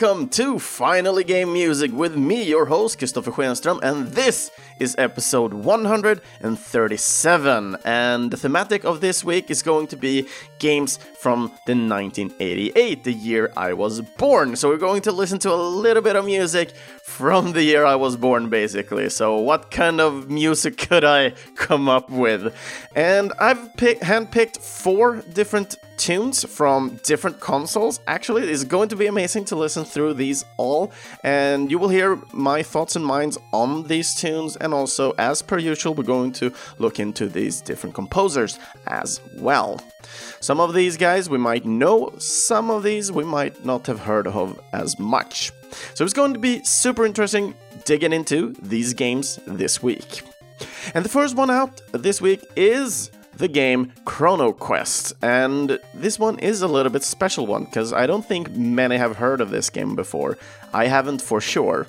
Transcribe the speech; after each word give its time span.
welcome 0.00 0.28
to 0.28 0.60
Finally 0.60 1.24
Game 1.24 1.52
Music 1.52 1.90
with 1.92 2.16
me, 2.16 2.44
your 2.44 2.66
host, 2.66 3.00
Kristoffer 3.00 3.32
Schenström, 3.32 3.80
and 3.82 4.06
this 4.08 4.52
is 4.78 4.94
episode 4.96 5.52
137. 5.52 7.76
And 7.84 8.30
the 8.30 8.36
thematic 8.36 8.84
of 8.84 9.00
this 9.00 9.24
week 9.24 9.50
is 9.50 9.60
going 9.60 9.88
to 9.88 9.96
be 9.96 10.28
games 10.60 11.00
from 11.18 11.48
the 11.66 11.74
1988, 11.74 13.02
the 13.02 13.12
year 13.12 13.52
I 13.56 13.72
was 13.72 14.00
born. 14.00 14.54
So 14.54 14.68
we're 14.68 14.76
going 14.76 15.02
to 15.02 15.10
listen 15.10 15.40
to 15.40 15.52
a 15.52 15.56
little 15.56 16.02
bit 16.02 16.14
of 16.14 16.24
music 16.24 16.76
from 17.02 17.50
the 17.52 17.64
year 17.64 17.84
I 17.84 17.96
was 17.96 18.16
born, 18.16 18.50
basically. 18.50 19.10
So, 19.10 19.36
what 19.38 19.72
kind 19.72 20.00
of 20.00 20.30
music 20.30 20.76
could 20.76 21.02
I 21.02 21.32
come 21.56 21.88
up 21.88 22.08
with? 22.08 22.54
And 22.94 23.32
I've 23.40 23.74
pick- 23.76 23.98
handpicked 24.00 24.58
four 24.58 25.16
different 25.16 25.74
tunes 25.98 26.44
from 26.44 26.98
different 27.02 27.40
consoles. 27.40 28.00
Actually, 28.06 28.48
it's 28.48 28.64
going 28.64 28.88
to 28.88 28.96
be 28.96 29.06
amazing 29.06 29.44
to 29.46 29.56
listen 29.56 29.84
through 29.84 30.14
these 30.14 30.44
all, 30.56 30.92
and 31.24 31.70
you 31.70 31.78
will 31.78 31.88
hear 31.88 32.18
my 32.32 32.62
thoughts 32.62 32.96
and 32.96 33.04
minds 33.04 33.36
on 33.52 33.82
these 33.88 34.14
tunes. 34.14 34.56
And 34.56 34.72
also, 34.72 35.12
as 35.18 35.42
per 35.42 35.58
usual, 35.58 35.94
we're 35.94 36.04
going 36.04 36.32
to 36.32 36.52
look 36.78 37.00
into 37.00 37.26
these 37.28 37.60
different 37.60 37.94
composers 37.94 38.58
as 38.86 39.20
well. 39.34 39.80
Some 40.40 40.60
of 40.60 40.72
these 40.72 40.96
guys 40.96 41.28
we 41.28 41.38
might 41.38 41.66
know, 41.66 42.14
some 42.18 42.70
of 42.70 42.82
these 42.82 43.12
we 43.12 43.24
might 43.24 43.64
not 43.64 43.86
have 43.86 44.00
heard 44.00 44.26
of 44.26 44.58
as 44.72 44.98
much. 44.98 45.52
So 45.94 46.04
it's 46.04 46.14
going 46.14 46.32
to 46.32 46.38
be 46.38 46.62
super 46.64 47.04
interesting 47.04 47.54
digging 47.84 48.12
into 48.12 48.54
these 48.62 48.94
games 48.94 49.38
this 49.46 49.82
week. 49.82 50.22
And 50.94 51.04
the 51.04 51.08
first 51.08 51.36
one 51.36 51.50
out 51.50 51.80
this 51.92 52.20
week 52.20 52.44
is 52.56 53.10
the 53.38 53.48
game 53.48 53.92
Chrono 54.04 54.52
Quest. 54.52 55.14
And 55.22 55.78
this 55.94 56.18
one 56.18 56.38
is 56.38 56.62
a 56.62 56.68
little 56.68 56.92
bit 56.92 57.02
special 57.02 57.46
one 57.46 57.64
because 57.64 57.92
I 57.92 58.06
don't 58.06 58.24
think 58.24 58.50
many 58.50 58.96
have 58.96 59.16
heard 59.16 59.40
of 59.40 59.50
this 59.50 59.70
game 59.70 59.96
before. 59.96 60.36
I 60.72 60.86
haven't 60.86 61.22
for 61.22 61.40
sure. 61.40 61.86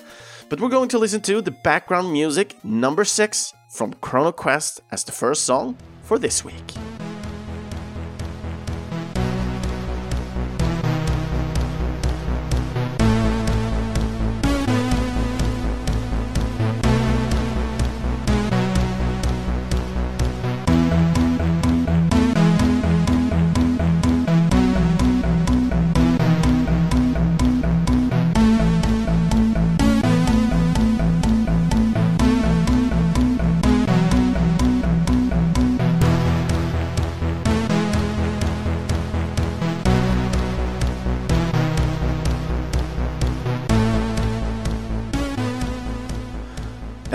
But 0.48 0.60
we're 0.60 0.68
going 0.68 0.88
to 0.88 0.98
listen 0.98 1.20
to 1.22 1.40
the 1.40 1.52
background 1.52 2.12
music 2.12 2.56
number 2.64 3.04
6 3.04 3.54
from 3.68 3.94
Chrono 4.00 4.32
Quest 4.32 4.80
as 4.90 5.04
the 5.04 5.12
first 5.12 5.44
song 5.44 5.76
for 6.02 6.18
this 6.18 6.44
week. 6.44 6.89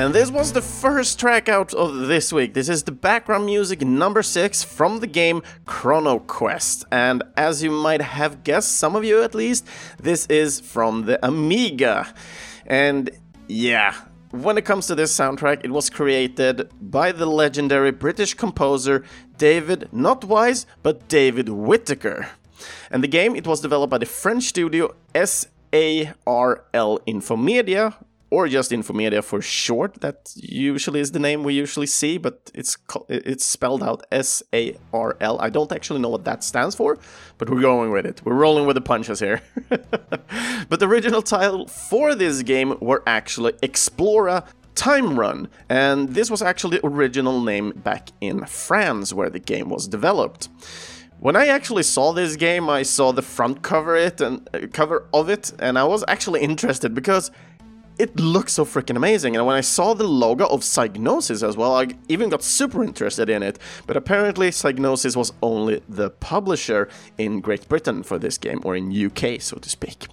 And 0.06 0.14
this 0.14 0.30
was 0.30 0.54
the 0.54 0.62
first 0.62 1.20
track 1.20 1.50
out 1.50 1.74
of 1.74 2.06
this 2.06 2.32
week. 2.32 2.54
This 2.54 2.70
is 2.70 2.84
the 2.84 2.92
background 2.92 3.48
music 3.48 3.82
number 3.82 4.22
six 4.22 4.64
from 4.64 5.00
the 5.00 5.08
game 5.08 5.42
Chrono 5.66 6.20
Quest. 6.20 6.86
And 6.92 7.24
as 7.36 7.64
you 7.64 7.72
might 7.72 8.04
have 8.04 8.44
guessed, 8.44 8.78
some 8.78 8.96
of 8.96 9.04
you 9.04 9.24
at 9.24 9.34
least, 9.34 9.66
this 10.00 10.28
is 10.28 10.60
from 10.60 11.08
the 11.08 11.18
Amiga. 11.26 12.14
And 12.68 13.10
yeah, 13.48 13.96
when 14.30 14.60
it 14.60 14.64
comes 14.64 14.86
to 14.88 14.94
this 14.94 15.12
soundtrack, 15.12 15.66
it 15.66 15.72
was 15.72 15.90
created 15.90 16.70
by 16.80 17.12
the 17.12 17.26
legendary 17.26 17.92
British 17.92 18.36
composer 18.36 19.04
David, 19.40 19.90
not 19.92 20.24
Wise, 20.24 20.68
but 20.84 21.08
David 21.08 21.50
Whittaker. 21.50 22.28
And 22.92 23.04
the 23.04 23.08
game, 23.08 23.36
it 23.36 23.48
was 23.48 23.60
developed 23.60 23.90
by 23.90 23.98
the 23.98 24.06
French 24.06 24.44
studio 24.44 24.94
SARL 25.16 25.40
Infomedia, 27.08 27.96
or 28.30 28.48
just 28.48 28.72
Infomedia 28.72 29.24
for 29.24 29.42
short. 29.42 30.02
That 30.02 30.32
usually 30.36 31.00
is 31.00 31.12
the 31.12 31.20
name 31.20 31.44
we 31.44 31.54
usually 31.54 31.86
see, 31.86 32.18
but 32.18 32.52
it's 32.54 32.78
it's 33.08 33.46
spelled 33.46 33.84
out 33.84 34.06
S 34.12 34.44
A 34.54 34.76
R 34.94 35.18
L. 35.22 35.40
I 35.40 35.50
don't 35.50 35.72
actually 35.72 36.00
know 36.00 36.10
what 36.10 36.26
that 36.26 36.44
stands 36.44 36.76
for, 36.76 36.98
but 37.38 37.50
we're 37.50 37.62
going 37.62 37.92
with 37.92 38.06
it. 38.06 38.22
We're 38.26 38.34
rolling 38.36 38.66
with 38.66 38.76
the 38.76 38.82
punches 38.82 39.20
here. 39.20 39.42
but 39.70 40.80
the 40.80 40.88
original 40.88 41.22
title 41.22 41.68
for 41.68 42.16
this 42.16 42.42
game 42.44 42.78
were 42.80 43.04
actually 43.06 43.54
Explora 43.54 44.46
Time 44.76 45.18
Run, 45.18 45.48
and 45.70 46.10
this 46.10 46.30
was 46.30 46.42
actually 46.42 46.78
the 46.78 46.86
original 46.86 47.42
name 47.42 47.72
back 47.72 48.10
in 48.22 48.46
France 48.46 49.14
where 49.14 49.30
the 49.30 49.40
game 49.40 49.70
was 49.70 49.88
developed. 49.88 50.50
When 51.20 51.38
I 51.38 51.48
actually 51.48 51.84
saw 51.84 52.12
this 52.12 52.36
game, 52.36 52.70
I 52.70 52.84
saw 52.84 53.14
the 53.14 53.22
front 53.22 53.62
cover 53.62 53.96
it 53.96 54.20
and 54.20 54.48
uh, 54.54 54.68
cover 54.74 55.08
of 55.14 55.30
it, 55.30 55.54
and 55.60 55.80
I 55.80 55.86
was 55.86 56.04
actually 56.08 56.42
interested 56.42 56.94
because 56.94 57.32
it 57.98 58.20
looks 58.20 58.54
so 58.54 58.66
freaking 58.66 58.98
amazing. 58.98 59.36
And 59.36 59.46
when 59.46 59.56
I 59.56 59.62
saw 59.62 59.94
the 59.94 60.08
logo 60.08 60.46
of 60.48 60.62
Psygnosis 60.62 61.48
as 61.48 61.56
well, 61.56 61.76
I 61.76 61.88
even 62.10 62.30
got 62.30 62.44
super 62.44 62.84
interested 62.84 63.30
in 63.30 63.44
it. 63.44 63.60
But 63.88 63.98
apparently, 63.98 64.50
Psygnosis 64.50 65.16
was 65.16 65.34
only 65.42 65.82
the 65.88 66.10
publisher 66.10 66.90
in 67.18 67.42
Great 67.42 67.68
Britain 67.70 68.04
for 68.04 68.20
this 68.20 68.38
game, 68.38 68.62
or 68.64 68.76
in 68.76 68.92
UK, 68.92 69.42
so 69.42 69.58
to 69.58 69.70
speak. 69.70 70.08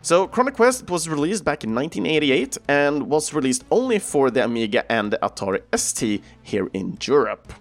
So, 0.00 0.28
Chrono 0.28 0.52
Quest 0.52 0.88
was 0.88 1.08
released 1.08 1.44
back 1.44 1.64
in 1.64 1.74
1988 1.74 2.58
and 2.68 3.08
was 3.08 3.34
released 3.34 3.64
only 3.70 3.98
for 3.98 4.30
the 4.30 4.44
Amiga 4.44 4.90
and 4.90 5.12
the 5.12 5.18
Atari 5.18 5.62
ST 5.76 6.22
here 6.42 6.68
in 6.72 6.96
Europe. 7.02 7.52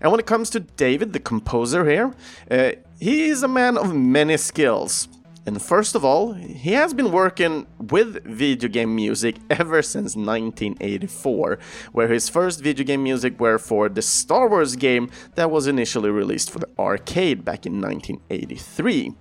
And 0.00 0.10
when 0.10 0.20
it 0.20 0.26
comes 0.26 0.50
to 0.50 0.60
David, 0.60 1.12
the 1.12 1.20
composer 1.20 1.88
here, 1.88 2.14
uh, 2.50 2.72
he 2.98 3.28
is 3.28 3.42
a 3.42 3.48
man 3.48 3.76
of 3.78 3.94
many 3.94 4.36
skills. 4.36 5.08
And 5.48 5.62
first 5.62 5.94
of 5.94 6.04
all, 6.04 6.34
he 6.34 6.72
has 6.72 6.92
been 6.92 7.10
working 7.10 7.66
with 7.78 8.22
video 8.26 8.68
game 8.68 8.94
music 8.94 9.36
ever 9.48 9.80
since 9.80 10.14
1984, 10.14 11.58
where 11.92 12.08
his 12.08 12.28
first 12.28 12.60
video 12.60 12.84
game 12.84 13.02
music 13.02 13.40
were 13.40 13.56
for 13.56 13.88
the 13.88 14.02
Star 14.02 14.46
Wars 14.46 14.76
game 14.76 15.08
that 15.36 15.50
was 15.50 15.66
initially 15.66 16.10
released 16.10 16.50
for 16.50 16.58
the 16.58 16.68
arcade 16.78 17.46
back 17.46 17.64
in 17.64 17.80
1983. 17.80 19.14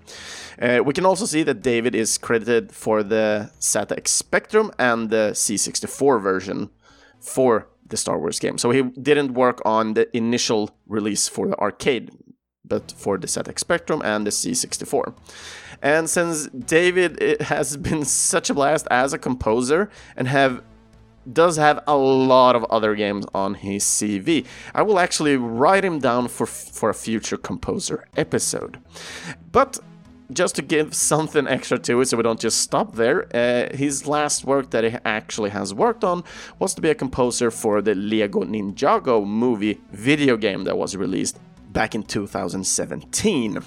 Uh, 0.62 0.82
we 0.84 0.94
can 0.94 1.06
also 1.06 1.26
see 1.26 1.44
that 1.44 1.62
David 1.62 1.96
is 1.96 2.18
credited 2.18 2.74
for 2.74 3.04
the 3.04 3.50
ZX 3.62 4.10
Spectrum 4.10 4.70
and 4.78 5.10
the 5.10 5.32
C64 5.32 6.22
version 6.22 6.70
for 7.22 7.70
the 7.88 7.96
Star 7.96 8.20
Wars 8.20 8.42
game. 8.42 8.58
So 8.58 8.72
he 8.72 8.82
didn't 8.82 9.34
work 9.34 9.62
on 9.64 9.94
the 9.94 10.06
initial 10.16 10.72
release 10.88 11.30
for 11.30 11.48
the 11.48 11.58
arcade, 11.58 12.12
but 12.66 12.92
for 12.98 13.18
the 13.18 13.28
ZX 13.28 13.60
Spectrum 13.60 14.02
and 14.04 14.28
the 14.28 14.32
C64. 14.32 15.14
And 15.82 16.10
since 16.10 16.48
David 16.48 17.42
has 17.42 17.78
been 17.78 18.06
such 18.06 18.50
a 18.50 18.54
blast 18.54 18.88
as 18.90 19.14
a 19.14 19.18
composer 19.18 19.90
and 20.16 20.28
have 20.28 20.62
does 21.32 21.58
have 21.58 21.84
a 21.88 21.98
lot 21.98 22.56
of 22.56 22.64
other 22.66 22.96
games 22.96 23.26
on 23.34 23.56
his 23.56 23.84
CV. 23.84 24.46
I 24.74 24.82
will 24.82 24.98
actually 24.98 25.36
write 25.36 25.84
him 25.84 26.00
down 26.00 26.28
for 26.30 26.46
for 26.46 26.90
a 26.90 26.94
future 26.94 27.38
composer 27.38 28.06
episode. 28.16 28.80
But 29.52 29.80
just 30.32 30.56
to 30.56 30.62
give 30.62 30.94
something 30.94 31.48
extra 31.48 31.80
to 31.80 32.02
it 32.02 32.06
so 32.08 32.18
we 32.18 32.24
don't 32.24 32.40
just 32.40 32.60
stop 32.60 32.96
there, 32.96 33.28
uh, 33.34 33.76
his 33.76 34.08
last 34.08 34.46
work 34.46 34.72
that 34.72 34.84
he 34.84 34.98
actually 35.06 35.50
has 35.50 35.74
worked 35.74 36.04
on 36.04 36.24
was 36.60 36.74
to 36.74 36.82
be 36.82 36.90
a 36.90 36.96
composer 36.96 37.50
for 37.50 37.82
the 37.82 37.96
Lego 37.96 38.44
Ninjago 38.44 39.26
movie 39.26 39.80
video 39.92 40.36
game 40.36 40.66
that 40.66 40.78
was 40.78 40.96
released 40.96 41.40
back 41.72 41.96
in 41.96 42.04
2017. 42.04 43.60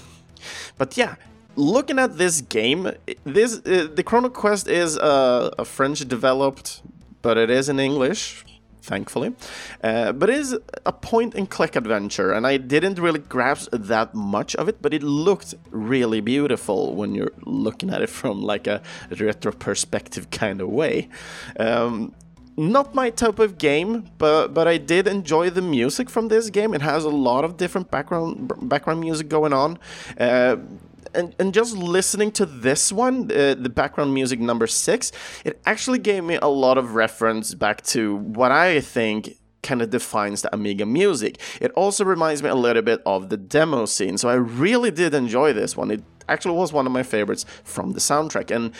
But 0.77 0.97
yeah, 0.97 1.15
looking 1.55 1.99
at 1.99 2.17
this 2.17 2.41
game, 2.41 2.91
this 3.23 3.57
uh, 3.65 3.87
the 3.93 4.03
Chrono 4.03 4.29
Quest 4.29 4.67
is 4.67 4.97
a 4.97 5.65
French 5.65 5.99
developed, 6.07 6.81
but 7.21 7.37
it 7.37 7.49
is 7.49 7.69
in 7.69 7.79
English, 7.79 8.45
thankfully. 8.81 9.33
Uh, 9.83 10.11
but 10.11 10.29
it 10.29 10.37
is 10.37 10.57
a 10.85 10.91
point 10.91 11.35
and 11.35 11.49
click 11.49 11.75
adventure, 11.75 12.31
and 12.31 12.45
I 12.47 12.57
didn't 12.57 12.99
really 12.99 13.19
grasp 13.19 13.69
that 13.71 14.13
much 14.13 14.55
of 14.55 14.67
it, 14.67 14.81
but 14.81 14.93
it 14.93 15.03
looked 15.03 15.55
really 15.69 16.21
beautiful 16.21 16.95
when 16.95 17.13
you're 17.15 17.33
looking 17.45 17.89
at 17.89 18.01
it 18.01 18.09
from 18.09 18.41
like 18.41 18.67
a 18.67 18.81
retro 19.19 19.51
perspective 19.51 20.29
kind 20.31 20.61
of 20.61 20.69
way. 20.69 21.09
Um, 21.59 22.13
not 22.57 22.93
my 22.93 23.09
type 23.09 23.39
of 23.39 23.57
game, 23.57 24.09
but 24.17 24.49
but 24.49 24.67
I 24.67 24.77
did 24.77 25.07
enjoy 25.07 25.49
the 25.49 25.61
music 25.61 26.09
from 26.09 26.27
this 26.27 26.49
game. 26.49 26.73
It 26.73 26.81
has 26.81 27.05
a 27.05 27.09
lot 27.09 27.45
of 27.45 27.57
different 27.57 27.89
background 27.89 28.51
background 28.69 28.99
music 28.99 29.29
going 29.29 29.53
on. 29.53 29.79
Uh, 30.19 30.57
and, 31.13 31.35
and 31.39 31.53
just 31.53 31.75
listening 31.75 32.31
to 32.33 32.45
this 32.45 32.91
one, 32.91 33.31
uh, 33.31 33.55
the 33.55 33.69
background 33.69 34.13
music 34.13 34.39
number 34.39 34.67
six, 34.67 35.11
it 35.45 35.61
actually 35.65 35.99
gave 35.99 36.23
me 36.23 36.37
a 36.41 36.47
lot 36.47 36.77
of 36.77 36.95
reference 36.95 37.53
back 37.53 37.81
to 37.83 38.15
what 38.15 38.51
I 38.51 38.81
think 38.81 39.37
kind 39.63 39.81
of 39.81 39.89
defines 39.89 40.41
the 40.41 40.53
Amiga 40.53 40.85
music. 40.85 41.39
It 41.59 41.71
also 41.71 42.03
reminds 42.03 42.41
me 42.41 42.49
a 42.49 42.55
little 42.55 42.81
bit 42.81 43.01
of 43.05 43.29
the 43.29 43.37
demo 43.37 43.85
scene, 43.85 44.17
so 44.17 44.29
I 44.29 44.33
really 44.33 44.91
did 44.91 45.13
enjoy 45.13 45.53
this 45.53 45.77
one. 45.77 45.91
It 45.91 46.03
actually 46.27 46.55
was 46.55 46.73
one 46.73 46.85
of 46.87 46.91
my 46.91 47.03
favorites 47.03 47.45
from 47.63 47.91
the 47.91 47.99
soundtrack. 47.99 48.55
And 48.55 48.73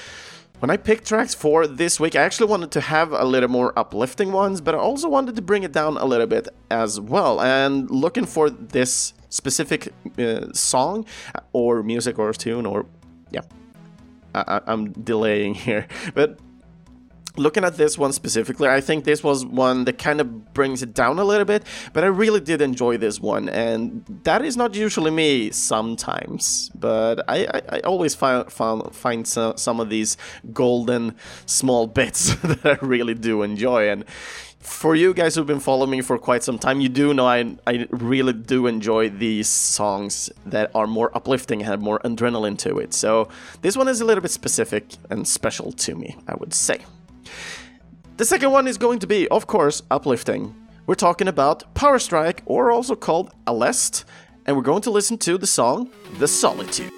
when 0.61 0.69
I 0.69 0.77
picked 0.77 1.07
tracks 1.07 1.33
for 1.33 1.65
this 1.65 1.99
week, 1.99 2.15
I 2.15 2.21
actually 2.21 2.45
wanted 2.47 2.69
to 2.73 2.81
have 2.81 3.13
a 3.13 3.25
little 3.25 3.49
more 3.49 3.73
uplifting 3.79 4.31
ones, 4.31 4.61
but 4.61 4.75
I 4.75 4.77
also 4.77 5.09
wanted 5.09 5.35
to 5.35 5.41
bring 5.41 5.63
it 5.63 5.71
down 5.71 5.97
a 5.97 6.05
little 6.05 6.27
bit 6.27 6.47
as 6.69 6.99
well. 6.99 7.41
And 7.41 7.89
looking 7.89 8.27
for 8.27 8.51
this 8.51 9.13
specific 9.29 9.91
uh, 10.19 10.53
song 10.53 11.05
or 11.51 11.81
music 11.81 12.19
or 12.19 12.31
tune 12.33 12.67
or 12.67 12.85
yeah, 13.31 13.41
I- 14.35 14.61
I'm 14.67 14.91
delaying 14.91 15.55
here, 15.67 15.87
but 16.13 16.37
looking 17.37 17.63
at 17.63 17.77
this 17.77 17.97
one 17.97 18.11
specifically, 18.13 18.67
I 18.67 18.81
think 18.81 19.05
this 19.05 19.23
was 19.23 19.45
one 19.45 19.85
that 19.85 19.97
kind 19.97 20.21
of 20.21 20.53
brings 20.53 20.83
it 20.83 20.93
down 20.93 21.19
a 21.19 21.23
little 21.23 21.45
bit, 21.45 21.63
but 21.93 22.03
I 22.03 22.07
really 22.07 22.39
did 22.39 22.61
enjoy 22.61 22.97
this 22.97 23.19
one, 23.19 23.49
and 23.49 24.03
that 24.23 24.43
is 24.43 24.57
not 24.57 24.75
usually 24.75 25.11
me 25.11 25.51
sometimes, 25.51 26.69
but 26.75 27.23
I, 27.27 27.45
I, 27.45 27.61
I 27.69 27.79
always 27.81 28.15
find, 28.15 28.51
find, 28.51 28.93
find 28.93 29.27
some, 29.27 29.57
some 29.57 29.79
of 29.79 29.89
these 29.89 30.17
golden 30.53 31.15
small 31.45 31.87
bits 32.01 32.35
that 32.41 32.65
I 32.65 32.85
really 32.85 33.13
do 33.13 33.41
enjoy, 33.43 33.89
and 33.89 34.05
for 34.61 34.95
you 34.95 35.11
guys 35.13 35.33
who've 35.33 35.47
been 35.47 35.59
following 35.59 35.89
me 35.89 36.01
for 36.01 36.19
quite 36.19 36.43
some 36.43 36.59
time, 36.59 36.81
you 36.81 36.89
do 36.89 37.13
know 37.13 37.25
I, 37.25 37.57
I 37.65 37.87
really 37.89 38.33
do 38.33 38.67
enjoy 38.67 39.09
these 39.09 39.49
songs 39.49 40.29
that 40.45 40.69
are 40.75 40.85
more 40.85 41.09
uplifting, 41.15 41.61
and 41.61 41.67
have 41.67 41.81
more 41.81 41.99
adrenaline 41.99 42.57
to 42.59 42.77
it. 42.77 42.93
So 42.93 43.27
this 43.61 43.75
one 43.75 43.87
is 43.87 44.01
a 44.01 44.05
little 44.05 44.21
bit 44.21 44.31
specific 44.31 44.85
and 45.09 45.27
special 45.27 45.71
to 45.71 45.95
me, 45.95 46.15
I 46.27 46.35
would 46.35 46.53
say. 46.53 46.81
The 48.17 48.25
second 48.25 48.51
one 48.51 48.67
is 48.67 48.77
going 48.77 48.99
to 48.99 49.07
be, 49.07 49.27
of 49.29 49.47
course, 49.47 49.81
uplifting. 49.89 50.55
We're 50.85 50.95
talking 50.95 51.27
about 51.27 51.73
Power 51.73 51.99
Strike, 51.99 52.43
or 52.45 52.71
also 52.71 52.95
called 52.95 53.31
Aleste, 53.47 54.03
and 54.45 54.55
we're 54.55 54.63
going 54.63 54.81
to 54.83 54.91
listen 54.91 55.17
to 55.19 55.37
the 55.37 55.47
song 55.47 55.89
The 56.19 56.27
Solitude. 56.27 56.91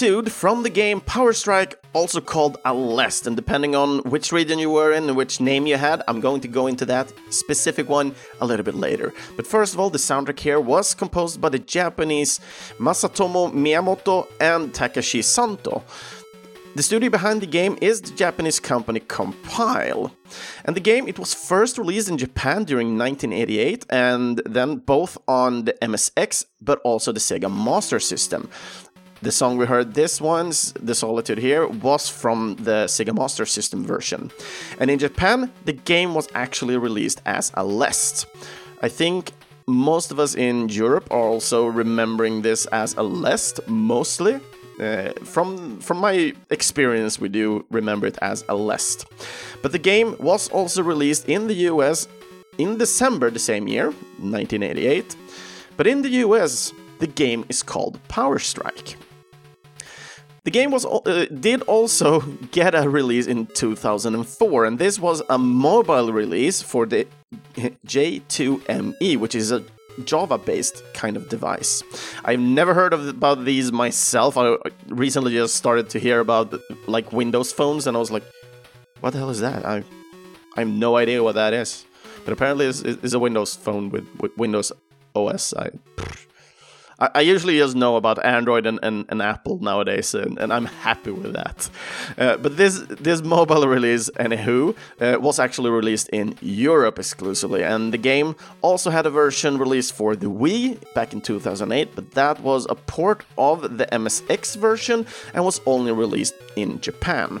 From 0.00 0.62
the 0.62 0.70
game 0.70 1.02
Power 1.02 1.34
Strike, 1.34 1.78
also 1.92 2.22
called 2.22 2.56
Aleste, 2.64 3.26
and 3.26 3.36
depending 3.36 3.76
on 3.76 3.98
which 4.04 4.32
region 4.32 4.58
you 4.58 4.70
were 4.70 4.92
in 4.92 5.06
and 5.08 5.14
which 5.14 5.42
name 5.42 5.66
you 5.66 5.76
had, 5.76 6.02
I'm 6.08 6.20
going 6.20 6.40
to 6.40 6.48
go 6.48 6.68
into 6.68 6.86
that 6.86 7.12
specific 7.28 7.86
one 7.86 8.14
a 8.40 8.46
little 8.46 8.64
bit 8.64 8.74
later. 8.74 9.12
But 9.36 9.46
first 9.46 9.74
of 9.74 9.78
all, 9.78 9.90
the 9.90 9.98
soundtrack 9.98 10.40
here 10.40 10.58
was 10.58 10.94
composed 10.94 11.38
by 11.38 11.50
the 11.50 11.58
Japanese 11.58 12.40
Masatomo 12.78 13.52
Miyamoto 13.52 14.26
and 14.40 14.72
Takashi 14.72 15.22
Santo. 15.22 15.84
The 16.76 16.84
studio 16.84 17.10
behind 17.10 17.42
the 17.42 17.46
game 17.46 17.76
is 17.82 18.00
the 18.00 18.12
Japanese 18.12 18.60
company 18.60 19.00
Compile. 19.00 20.14
And 20.64 20.76
the 20.76 20.80
game 20.80 21.08
it 21.08 21.18
was 21.18 21.34
first 21.34 21.76
released 21.76 22.08
in 22.08 22.16
Japan 22.16 22.62
during 22.62 22.96
1988 22.96 23.86
and 23.90 24.40
then 24.46 24.76
both 24.76 25.18
on 25.26 25.64
the 25.64 25.72
MSX 25.82 26.44
but 26.62 26.78
also 26.84 27.10
the 27.10 27.18
Sega 27.18 27.52
Master 27.52 27.98
System. 27.98 28.48
The 29.22 29.30
song 29.30 29.58
we 29.58 29.66
heard 29.66 29.92
this 29.92 30.18
one's 30.18 30.72
The 30.72 30.94
Solitude 30.94 31.36
here 31.36 31.66
was 31.66 32.08
from 32.08 32.56
the 32.56 32.86
Sega 32.86 33.14
Master 33.14 33.44
System 33.44 33.84
version. 33.84 34.30
And 34.78 34.90
in 34.90 34.98
Japan, 34.98 35.52
the 35.66 35.74
game 35.74 36.14
was 36.14 36.26
actually 36.34 36.78
released 36.78 37.20
as 37.26 37.50
Aleste. 37.50 38.24
I 38.80 38.88
think 38.88 39.32
most 39.66 40.10
of 40.10 40.18
us 40.18 40.34
in 40.34 40.70
Europe 40.70 41.06
are 41.10 41.28
also 41.28 41.66
remembering 41.66 42.40
this 42.40 42.64
as 42.72 42.94
Aleste 42.94 43.60
mostly. 43.68 44.40
Uh, 44.80 45.12
from 45.22 45.78
from 45.80 45.98
my 45.98 46.32
experience, 46.48 47.20
we 47.20 47.28
do 47.28 47.66
remember 47.70 48.06
it 48.06 48.16
as 48.22 48.42
Aleste. 48.44 49.04
But 49.60 49.72
the 49.72 49.78
game 49.78 50.16
was 50.18 50.48
also 50.48 50.82
released 50.82 51.28
in 51.28 51.46
the 51.46 51.68
US 51.68 52.08
in 52.56 52.78
December 52.78 53.30
the 53.30 53.38
same 53.38 53.68
year, 53.68 53.90
1988. 54.18 55.14
But 55.76 55.86
in 55.86 56.00
the 56.00 56.24
US, 56.24 56.72
the 57.00 57.06
game 57.06 57.44
is 57.50 57.62
called 57.62 57.98
Power 58.08 58.38
Strike. 58.38 58.96
The 60.50 60.58
game 60.58 60.72
was 60.72 60.84
uh, 60.84 61.26
did 61.38 61.62
also 61.62 62.20
get 62.50 62.74
a 62.74 62.88
release 62.90 63.28
in 63.28 63.46
2004, 63.46 64.64
and 64.64 64.80
this 64.80 64.98
was 64.98 65.22
a 65.30 65.38
mobile 65.38 66.12
release 66.12 66.60
for 66.60 66.86
the 66.86 67.06
J2ME, 67.86 69.16
which 69.16 69.36
is 69.36 69.52
a 69.52 69.62
Java-based 70.04 70.82
kind 70.92 71.16
of 71.16 71.28
device. 71.28 71.84
I've 72.24 72.40
never 72.40 72.74
heard 72.74 72.92
of 72.92 73.06
about 73.06 73.44
these 73.44 73.70
myself. 73.70 74.36
I 74.36 74.56
recently 74.88 75.34
just 75.34 75.54
started 75.54 75.88
to 75.90 76.00
hear 76.00 76.18
about 76.18 76.52
like 76.88 77.12
Windows 77.12 77.52
phones, 77.52 77.86
and 77.86 77.96
I 77.96 78.00
was 78.00 78.10
like, 78.10 78.24
"What 79.02 79.12
the 79.12 79.20
hell 79.20 79.30
is 79.30 79.38
that?" 79.38 79.64
I 79.64 79.84
I 80.56 80.60
have 80.62 80.68
no 80.68 80.96
idea 80.96 81.22
what 81.22 81.36
that 81.36 81.54
is. 81.54 81.84
But 82.24 82.32
apparently, 82.32 82.66
it's, 82.66 82.80
it's 82.80 83.14
a 83.14 83.20
Windows 83.20 83.54
phone 83.54 83.90
with, 83.90 84.08
with 84.18 84.36
Windows 84.36 84.72
OS. 85.14 85.54
I 85.54 85.70
I, 87.00 87.10
I 87.16 87.20
usually 87.20 87.58
just 87.58 87.76
know 87.76 87.96
about 87.96 88.24
Android 88.24 88.66
and, 88.66 88.78
and, 88.82 89.04
and 89.08 89.22
Apple 89.22 89.58
nowadays, 89.60 90.14
and, 90.14 90.38
and, 90.38 90.52
I'm 90.52 90.66
happy 90.66 91.10
with 91.10 91.32
that. 91.32 91.70
Uh, 92.18 92.36
but 92.36 92.56
this 92.56 92.80
this 93.00 93.22
mobile 93.22 93.66
release, 93.66 94.10
anywho, 94.18 94.76
uh, 95.00 95.18
was 95.20 95.38
actually 95.38 95.70
released 95.70 96.08
in 96.10 96.36
Europe 96.40 96.98
exclusively, 96.98 97.62
and 97.62 97.92
the 97.92 97.98
game 97.98 98.36
also 98.62 98.90
had 98.90 99.06
a 99.06 99.10
version 99.10 99.58
released 99.58 99.92
for 99.94 100.16
the 100.16 100.26
Wii 100.26 100.78
back 100.94 101.12
in 101.12 101.20
2008, 101.20 101.94
but 101.94 102.10
that 102.12 102.40
was 102.40 102.66
a 102.68 102.74
port 102.74 103.24
of 103.38 103.78
the 103.78 103.86
MSX 103.86 104.56
version 104.56 105.06
and 105.34 105.44
was 105.44 105.60
only 105.66 105.92
released 105.92 106.34
in 106.56 106.80
Japan. 106.80 107.40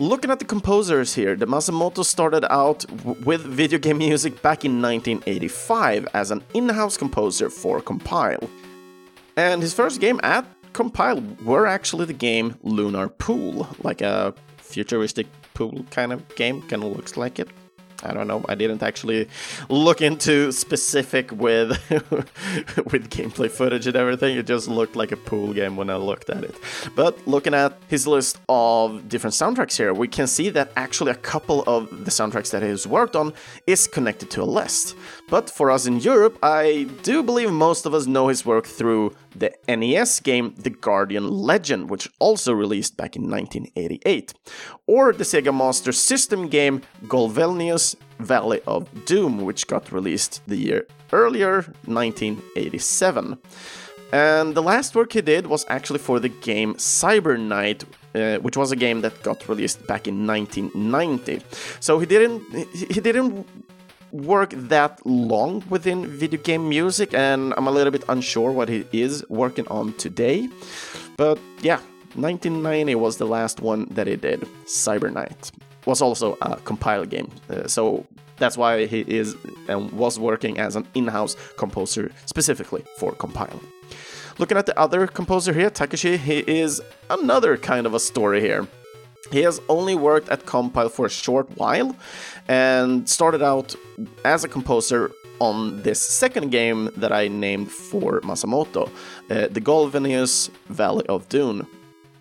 Looking 0.00 0.30
at 0.30 0.38
the 0.38 0.44
composers 0.44 1.12
here, 1.12 1.34
the 1.34 1.46
Masamoto 1.46 2.04
started 2.04 2.44
out 2.52 2.84
with 3.24 3.40
video 3.40 3.80
game 3.80 3.98
music 3.98 4.40
back 4.42 4.64
in 4.64 4.80
1985 4.80 6.06
as 6.14 6.30
an 6.30 6.44
in 6.54 6.68
house 6.68 6.96
composer 6.96 7.50
for 7.50 7.80
Compile. 7.80 8.48
And 9.38 9.62
his 9.62 9.72
first 9.72 10.00
game 10.00 10.18
at 10.24 10.44
Compile 10.72 11.22
were 11.44 11.64
actually 11.64 12.06
the 12.06 12.12
game 12.12 12.56
Lunar 12.64 13.08
Pool, 13.08 13.68
like 13.84 14.00
a 14.00 14.34
futuristic 14.56 15.28
pool 15.54 15.86
kind 15.92 16.12
of 16.12 16.34
game, 16.34 16.60
kind 16.62 16.82
of 16.82 16.96
looks 16.96 17.16
like 17.16 17.38
it. 17.38 17.48
I 18.02 18.12
don't 18.14 18.26
know. 18.26 18.44
I 18.48 18.56
didn't 18.56 18.82
actually 18.82 19.28
look 19.68 20.00
into 20.02 20.50
specific 20.50 21.30
with 21.30 21.70
with 21.90 23.10
gameplay 23.10 23.48
footage 23.48 23.86
and 23.86 23.94
everything. 23.94 24.36
It 24.36 24.46
just 24.46 24.66
looked 24.66 24.96
like 24.96 25.12
a 25.12 25.16
pool 25.16 25.52
game 25.52 25.76
when 25.76 25.88
I 25.88 25.96
looked 25.96 26.30
at 26.30 26.42
it. 26.42 26.56
But 26.96 27.16
looking 27.28 27.54
at 27.54 27.78
his 27.86 28.08
list 28.08 28.40
of 28.48 29.08
different 29.08 29.34
soundtracks 29.34 29.76
here, 29.76 29.94
we 29.94 30.08
can 30.08 30.26
see 30.26 30.48
that 30.50 30.72
actually 30.76 31.12
a 31.12 31.16
couple 31.16 31.62
of 31.68 31.90
the 32.04 32.10
soundtracks 32.10 32.50
that 32.50 32.64
he's 32.64 32.88
worked 32.88 33.14
on 33.14 33.34
is 33.68 33.86
connected 33.86 34.30
to 34.30 34.40
Aleste. 34.40 34.96
But 35.30 35.50
for 35.50 35.70
us 35.70 35.86
in 35.86 36.00
Europe, 36.00 36.38
I 36.42 36.88
do 37.02 37.22
believe 37.22 37.50
most 37.50 37.84
of 37.84 37.92
us 37.92 38.06
know 38.06 38.28
his 38.28 38.46
work 38.46 38.66
through 38.66 39.14
the 39.36 39.52
NES 39.68 40.20
game 40.20 40.54
The 40.56 40.70
Guardian 40.70 41.28
Legend, 41.28 41.90
which 41.90 42.08
also 42.18 42.52
released 42.52 42.96
back 42.96 43.14
in 43.14 43.30
1988, 43.30 44.32
or 44.86 45.12
the 45.12 45.24
Sega 45.24 45.54
Master 45.54 45.92
System 45.92 46.48
game 46.48 46.80
Golvellius 47.04 47.94
Valley 48.18 48.60
of 48.66 49.04
Doom, 49.04 49.42
which 49.42 49.66
got 49.66 49.92
released 49.92 50.40
the 50.46 50.56
year 50.56 50.86
earlier, 51.12 51.62
1987. 51.84 53.38
And 54.10 54.54
the 54.54 54.62
last 54.62 54.94
work 54.94 55.12
he 55.12 55.20
did 55.20 55.46
was 55.46 55.66
actually 55.68 55.98
for 55.98 56.18
the 56.18 56.30
game 56.30 56.74
Cyber 56.76 57.38
Knight, 57.38 57.84
uh, 58.14 58.38
which 58.38 58.56
was 58.56 58.72
a 58.72 58.76
game 58.76 59.02
that 59.02 59.22
got 59.22 59.46
released 59.48 59.86
back 59.86 60.08
in 60.08 60.26
1990. 60.26 61.42
So 61.80 61.98
he 61.98 62.06
didn't 62.06 62.42
he 62.72 63.00
didn't 63.00 63.46
work 64.12 64.50
that 64.50 65.04
long 65.06 65.62
within 65.68 66.06
video 66.06 66.40
game 66.40 66.68
music, 66.68 67.14
and 67.14 67.54
I'm 67.56 67.66
a 67.66 67.70
little 67.70 67.90
bit 67.90 68.04
unsure 68.08 68.50
what 68.52 68.68
he 68.68 68.84
is 68.92 69.24
working 69.28 69.66
on 69.68 69.92
today. 69.94 70.48
But 71.16 71.38
yeah, 71.62 71.80
1990 72.14 72.94
was 72.94 73.16
the 73.18 73.26
last 73.26 73.60
one 73.60 73.86
that 73.90 74.06
he 74.06 74.16
did. 74.16 74.40
Cyber 74.66 75.12
Knight 75.12 75.50
was 75.86 76.02
also 76.02 76.36
a 76.42 76.56
compile 76.56 77.04
game, 77.04 77.30
uh, 77.50 77.66
so 77.66 78.06
that's 78.38 78.56
why 78.56 78.86
he 78.86 79.00
is 79.00 79.36
and 79.68 79.90
was 79.92 80.18
working 80.18 80.58
as 80.58 80.76
an 80.76 80.86
in-house 80.94 81.36
composer 81.56 82.12
specifically 82.26 82.84
for 82.98 83.12
compile. 83.12 83.60
Looking 84.38 84.56
at 84.56 84.66
the 84.66 84.78
other 84.78 85.08
composer 85.08 85.52
here, 85.52 85.68
Takashi, 85.68 86.16
he 86.16 86.38
is 86.46 86.80
another 87.10 87.56
kind 87.56 87.86
of 87.86 87.94
a 87.94 88.00
story 88.00 88.40
here. 88.40 88.68
He 89.30 89.42
has 89.42 89.60
only 89.68 89.94
worked 89.94 90.28
at 90.28 90.46
Compile 90.46 90.88
for 90.88 91.06
a 91.06 91.10
short 91.10 91.48
while 91.56 91.94
and 92.46 93.08
started 93.08 93.42
out 93.42 93.74
as 94.24 94.44
a 94.44 94.48
composer 94.48 95.10
on 95.40 95.82
this 95.82 96.00
second 96.00 96.50
game 96.50 96.90
that 96.96 97.12
I 97.12 97.28
named 97.28 97.70
for 97.70 98.20
Masamoto, 98.22 98.88
uh, 99.30 99.48
the 99.48 99.60
Golvenius 99.60 100.50
Valley 100.68 101.06
of 101.08 101.28
Dune 101.28 101.66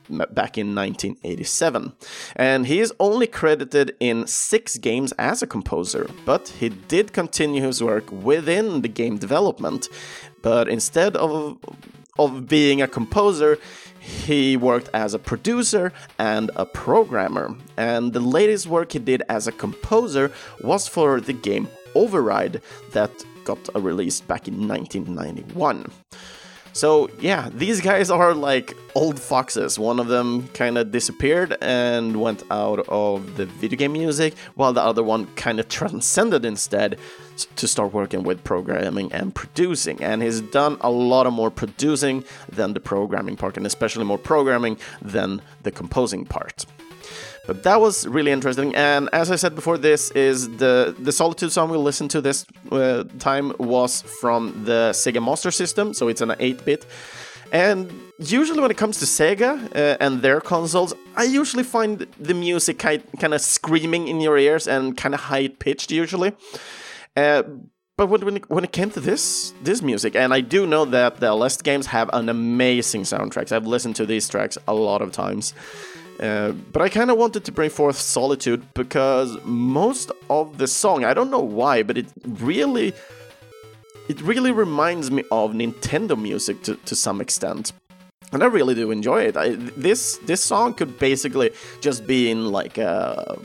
back 0.09 0.57
in 0.57 0.73
1987. 0.73 1.93
And 2.35 2.67
he 2.67 2.79
is 2.79 2.93
only 2.99 3.27
credited 3.27 3.95
in 3.99 4.27
six 4.27 4.77
games 4.77 5.11
as 5.13 5.41
a 5.41 5.47
composer, 5.47 6.09
but 6.25 6.49
he 6.59 6.69
did 6.69 7.13
continue 7.13 7.61
his 7.61 7.83
work 7.83 8.09
within 8.11 8.81
the 8.81 8.87
game 8.87 9.17
development. 9.17 9.89
But 10.41 10.69
instead 10.69 11.17
of 11.17 11.57
of 12.19 12.47
being 12.47 12.81
a 12.81 12.87
composer, 12.87 13.57
he 13.99 14.55
worked 14.55 14.89
as 14.93 15.13
a 15.13 15.19
producer 15.19 15.91
and 16.17 16.49
a 16.55 16.65
programmer. 16.65 17.55
And 17.75 18.13
the 18.13 18.19
latest 18.19 18.67
work 18.67 18.93
he 18.93 18.99
did 18.99 19.23
as 19.29 19.47
a 19.47 19.51
composer 19.51 20.31
was 20.61 20.87
for 20.87 21.19
the 21.19 21.33
game 21.33 21.67
Override 21.95 22.61
that 22.91 23.11
got 23.43 23.69
a 23.73 23.79
release 23.79 24.21
back 24.21 24.47
in 24.47 24.67
1991. 24.67 25.91
So 26.77 27.09
yeah, 27.19 27.49
these 27.51 27.81
guys 27.81 28.11
are 28.11 28.35
like 28.35 28.77
old 28.93 29.19
foxes. 29.19 29.79
One 29.79 29.99
of 29.99 30.09
them 30.09 30.47
kind 30.49 30.77
of 30.77 30.91
disappeared 30.91 31.57
and 31.59 32.21
went 32.21 32.43
out 32.51 32.85
of 32.87 33.35
the 33.35 33.47
video 33.47 33.79
game 33.79 33.93
music, 33.93 34.35
while 34.53 34.73
the 34.73 34.83
other 34.83 35.01
one 35.01 35.25
kind 35.35 35.59
of 35.59 35.67
transcended 35.69 36.45
instead 36.45 36.99
to 37.55 37.67
start 37.67 37.93
working 37.93 38.21
with 38.21 38.43
programming 38.43 39.11
and 39.11 39.33
producing. 39.33 40.03
And 40.03 40.21
he's 40.21 40.39
done 40.41 40.77
a 40.81 40.91
lot 40.91 41.25
of 41.25 41.33
more 41.33 41.49
producing 41.49 42.23
than 42.47 42.73
the 42.73 42.79
programming 42.79 43.37
part, 43.37 43.57
and 43.57 43.65
especially 43.65 44.05
more 44.05 44.19
programming 44.19 44.77
than 45.01 45.41
the 45.63 45.71
composing 45.71 46.25
part. 46.25 46.67
But 47.47 47.63
that 47.63 47.79
was 47.79 48.05
really 48.05 48.31
interesting. 48.31 48.75
And 48.75 49.09
as 49.13 49.31
I 49.31 49.37
said 49.37 49.55
before, 49.55 49.77
this 49.77 50.11
is 50.11 50.49
the 50.57 50.93
the 50.99 51.11
Solitude 51.11 51.51
song 51.51 51.69
we 51.69 51.77
listened 51.77 52.11
to 52.11 52.21
this 52.21 52.45
uh, 52.71 53.05
time 53.19 53.53
was 53.57 54.01
from 54.21 54.65
the 54.65 54.91
Sega 54.93 55.23
Master 55.23 55.51
System, 55.51 55.93
so 55.93 56.09
it's 56.09 56.21
an 56.21 56.29
8-bit. 56.29 56.85
And 57.51 57.91
usually 58.19 58.59
when 58.59 58.71
it 58.71 58.77
comes 58.77 58.99
to 58.99 59.05
Sega 59.05 59.73
uh, 59.73 59.97
and 59.99 60.21
their 60.21 60.41
consoles, 60.41 60.93
I 61.15 61.23
usually 61.23 61.63
find 61.63 62.05
the 62.19 62.33
music 62.33 62.79
kind 62.79 63.33
of 63.33 63.41
screaming 63.41 64.07
in 64.09 64.19
your 64.19 64.37
ears 64.37 64.67
and 64.67 64.97
kind 64.97 65.15
of 65.15 65.21
high 65.21 65.47
pitched 65.47 65.91
usually. 65.91 66.33
Uh, 67.15 67.43
but 67.97 68.09
when, 68.09 68.21
when 68.47 68.63
it, 68.63 68.71
came 68.71 68.91
to 68.91 68.99
this 68.99 69.53
this 69.63 69.81
music, 69.81 70.15
and 70.15 70.31
I 70.31 70.41
do 70.41 70.67
know 70.67 70.85
that 70.85 71.19
the 71.19 71.27
Aleste 71.27 71.63
games 71.63 71.87
have 71.87 72.09
an 72.13 72.29
amazing 72.29 73.03
soundtracks. 73.03 73.51
I've 73.51 73.65
listened 73.65 73.95
to 73.95 74.05
these 74.05 74.29
tracks 74.29 74.57
a 74.67 74.73
lot 74.73 75.01
of 75.01 75.11
times. 75.11 75.55
Uh, 76.19 76.51
but 76.51 76.81
I 76.81 76.89
kind 76.89 77.11
of 77.11 77.17
wanted 77.17 77.45
to 77.45 77.51
bring 77.51 77.69
forth 77.69 77.97
Solitude 77.97 78.73
because 78.73 79.37
most 79.43 80.11
of 80.29 80.57
the 80.57 80.67
song, 80.67 81.05
I 81.05 81.13
don't 81.13 81.29
know 81.29 81.39
why, 81.39 81.83
but 81.83 81.97
it 81.97 82.07
really, 82.25 82.93
it 84.09 84.21
really 84.21 84.51
reminds 84.51 85.11
me 85.11 85.23
of 85.31 85.51
Nintendo 85.51 86.19
music 86.19 86.63
to, 86.63 86.75
to 86.75 86.95
some 86.95 87.21
extent. 87.21 87.71
And 88.33 88.43
I 88.43 88.47
really 88.47 88.75
do 88.75 88.91
enjoy 88.91 89.23
it. 89.23 89.37
I, 89.37 89.51
this 89.77 90.17
this 90.25 90.43
song 90.43 90.73
could 90.73 90.99
basically 90.99 91.51
just 91.79 92.05
be 92.05 92.29
in 92.29 92.51
like 92.51 92.77
a 92.77 93.37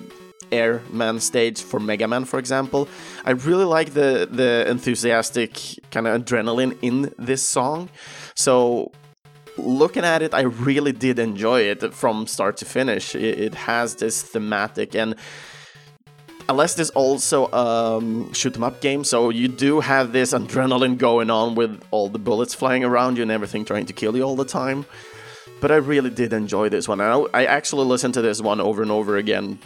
Airman 0.50 1.20
stage 1.20 1.62
for 1.62 1.78
Mega 1.78 2.08
Man, 2.08 2.24
for 2.24 2.38
example. 2.38 2.88
I 3.24 3.30
really 3.30 3.64
like 3.64 3.94
the 3.94 4.28
the 4.30 4.68
enthusiastic 4.68 5.78
kind 5.92 6.06
of 6.08 6.20
adrenaline 6.20 6.76
in 6.82 7.12
this 7.16 7.42
song. 7.42 7.90
So 8.34 8.90
looking 9.56 10.04
at 10.04 10.22
it, 10.22 10.34
I 10.34 10.42
really 10.42 10.92
did 10.92 11.18
enjoy 11.18 11.62
it 11.62 11.94
from 11.94 12.26
start 12.26 12.56
to 12.58 12.64
finish. 12.64 13.14
It, 13.14 13.38
it 13.38 13.54
has 13.54 13.96
this 13.96 14.22
thematic 14.22 14.94
and 14.94 15.16
Aleste 16.48 16.80
is 16.80 16.90
also 16.90 17.46
a 17.46 17.98
um, 17.98 18.32
shoot 18.32 18.56
'em 18.56 18.64
up 18.64 18.80
game, 18.80 19.04
so 19.04 19.30
you 19.30 19.46
do 19.46 19.80
have 19.80 20.12
this 20.12 20.32
adrenaline 20.32 20.98
going 20.98 21.30
on 21.30 21.54
with 21.54 21.80
all 21.92 22.08
the 22.08 22.18
bullets 22.18 22.52
flying 22.52 22.82
around 22.84 23.16
you 23.16 23.22
and 23.22 23.30
everything 23.30 23.64
trying 23.64 23.86
to 23.86 23.92
kill 23.92 24.16
you 24.16 24.22
all 24.22 24.34
the 24.34 24.44
time. 24.44 24.84
But 25.60 25.70
I 25.70 25.76
really 25.76 26.10
did 26.10 26.32
enjoy 26.32 26.68
this 26.68 26.88
one. 26.88 27.00
I, 27.00 27.12
I 27.32 27.44
actually 27.44 27.86
listened 27.86 28.14
to 28.14 28.22
this 28.22 28.40
one 28.40 28.60
over 28.60 28.82
and 28.82 28.90
over 28.90 29.16
again 29.16 29.58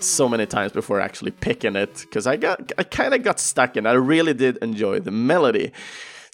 so 0.00 0.28
many 0.28 0.44
times 0.44 0.72
before 0.72 1.00
actually 1.00 1.30
picking 1.30 1.74
it 1.74 2.02
because 2.02 2.26
I 2.26 2.36
got 2.36 2.72
I 2.76 2.82
kind 2.82 3.14
of 3.14 3.22
got 3.22 3.40
stuck 3.40 3.76
in. 3.76 3.86
I 3.86 3.92
really 3.92 4.34
did 4.34 4.58
enjoy 4.58 5.00
the 5.00 5.10
melody. 5.10 5.72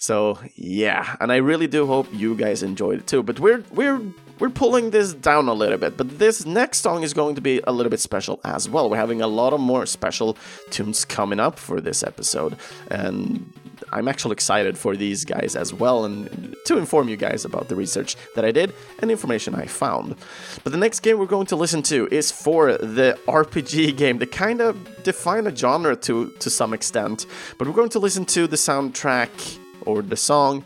So 0.05 0.37
yeah, 0.53 1.15
and 1.19 1.31
I 1.31 1.37
really 1.37 1.65
do 1.65 1.87
hope 1.87 2.07
you 2.13 2.35
guys 2.35 2.61
enjoyed 2.61 2.99
it 2.99 3.07
too. 3.07 3.23
But 3.23 3.39
we're 3.39 3.63
we're 3.71 3.99
we're 4.37 4.51
pulling 4.51 4.91
this 4.91 5.13
down 5.13 5.47
a 5.47 5.53
little 5.53 5.79
bit, 5.79 5.97
but 5.97 6.19
this 6.19 6.45
next 6.45 6.81
song 6.81 7.01
is 7.01 7.11
going 7.11 7.33
to 7.33 7.41
be 7.41 7.59
a 7.65 7.71
little 7.71 7.89
bit 7.89 7.99
special 7.99 8.39
as 8.43 8.69
well. 8.69 8.87
We're 8.87 8.97
having 8.97 9.23
a 9.23 9.27
lot 9.27 9.51
of 9.51 9.59
more 9.59 9.87
special 9.87 10.37
tunes 10.69 11.05
coming 11.05 11.39
up 11.39 11.57
for 11.57 11.81
this 11.81 12.03
episode, 12.03 12.55
and 12.91 13.51
I'm 13.91 14.07
actually 14.07 14.33
excited 14.33 14.77
for 14.77 14.95
these 14.95 15.25
guys 15.25 15.55
as 15.55 15.73
well, 15.73 16.05
and 16.05 16.55
to 16.65 16.77
inform 16.77 17.09
you 17.09 17.17
guys 17.17 17.43
about 17.43 17.67
the 17.67 17.75
research 17.75 18.15
that 18.35 18.45
I 18.45 18.51
did 18.51 18.75
and 18.99 19.09
information 19.09 19.55
I 19.55 19.65
found. 19.65 20.15
But 20.63 20.71
the 20.71 20.77
next 20.77 20.99
game 20.99 21.17
we're 21.17 21.25
going 21.25 21.47
to 21.47 21.55
listen 21.55 21.81
to 21.83 22.07
is 22.11 22.31
for 22.31 22.77
the 22.77 23.17
RPG 23.27 23.97
game 23.97 24.19
that 24.19 24.31
kind 24.31 24.61
of 24.61 25.01
define 25.01 25.47
a 25.47 25.55
genre 25.55 25.95
to 25.95 26.29
to 26.29 26.49
some 26.51 26.75
extent. 26.75 27.25
But 27.57 27.67
we're 27.67 27.81
going 27.81 27.95
to 27.97 27.99
listen 27.99 28.25
to 28.25 28.45
the 28.45 28.57
soundtrack 28.57 29.64
or 29.85 30.01
the 30.01 30.17
song 30.17 30.63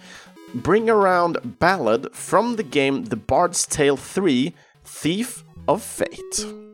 Bring 0.53 0.89
Around 0.89 1.59
Ballad 1.59 2.13
from 2.13 2.55
the 2.55 2.63
game 2.63 3.05
The 3.05 3.15
Bard's 3.15 3.65
Tale 3.65 3.97
3 3.97 4.53
Thief 4.83 5.43
of 5.67 5.83
Fate. 5.83 6.68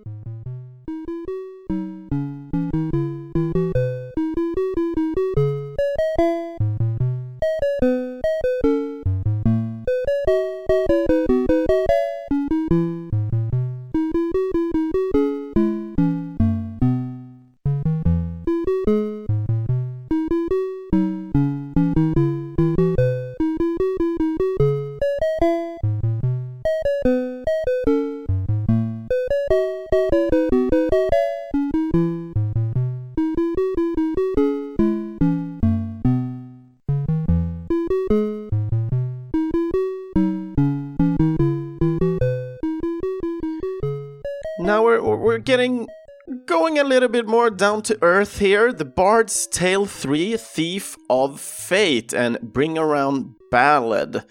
Little 46.86 47.10
bit 47.10 47.28
more 47.28 47.50
down 47.50 47.82
to 47.84 47.98
earth 48.02 48.40
here. 48.40 48.72
The 48.72 48.86
Bard's 48.86 49.48
Tale 49.48 49.86
3 49.86 50.38
Thief 50.38 50.96
of 51.10 51.40
Fate 51.40 52.14
and 52.14 52.40
Bring 52.42 52.78
Around 52.78 53.36
Ballad. 53.52 54.24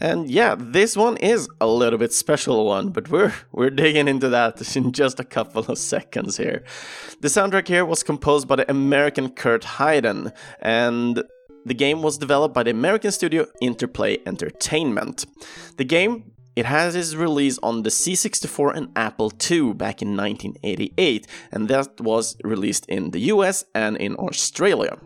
And 0.00 0.30
yeah, 0.30 0.54
this 0.56 0.96
one 0.96 1.16
is 1.16 1.48
a 1.60 1.66
little 1.66 1.98
bit 1.98 2.12
special 2.12 2.64
one, 2.66 2.90
but 2.90 3.10
we're 3.10 3.34
we're 3.52 3.70
digging 3.70 4.08
into 4.08 4.28
that 4.28 4.76
in 4.76 4.92
just 4.92 5.18
a 5.18 5.24
couple 5.24 5.64
of 5.64 5.78
seconds 5.78 6.36
here. 6.36 6.62
The 7.20 7.28
soundtrack 7.28 7.66
here 7.66 7.84
was 7.84 8.02
composed 8.02 8.46
by 8.46 8.56
the 8.56 8.70
American 8.70 9.30
Kurt 9.30 9.62
Heiden 9.62 10.32
and 10.60 11.22
the 11.66 11.74
game 11.74 12.02
was 12.02 12.16
developed 12.16 12.54
by 12.54 12.62
the 12.62 12.70
American 12.70 13.10
studio 13.10 13.46
Interplay 13.60 14.18
Entertainment. 14.24 15.26
The 15.76 15.84
game 15.84 16.32
it 16.58 16.66
has 16.66 16.96
its 16.96 17.14
release 17.14 17.56
on 17.62 17.84
the 17.84 17.88
C64 17.88 18.76
and 18.76 18.88
Apple 18.96 19.30
II 19.48 19.74
back 19.74 20.02
in 20.02 20.16
1988, 20.16 21.24
and 21.52 21.68
that 21.68 22.00
was 22.00 22.36
released 22.42 22.84
in 22.86 23.12
the 23.12 23.20
US 23.32 23.64
and 23.76 23.96
in 23.96 24.16
Australia. 24.16 24.98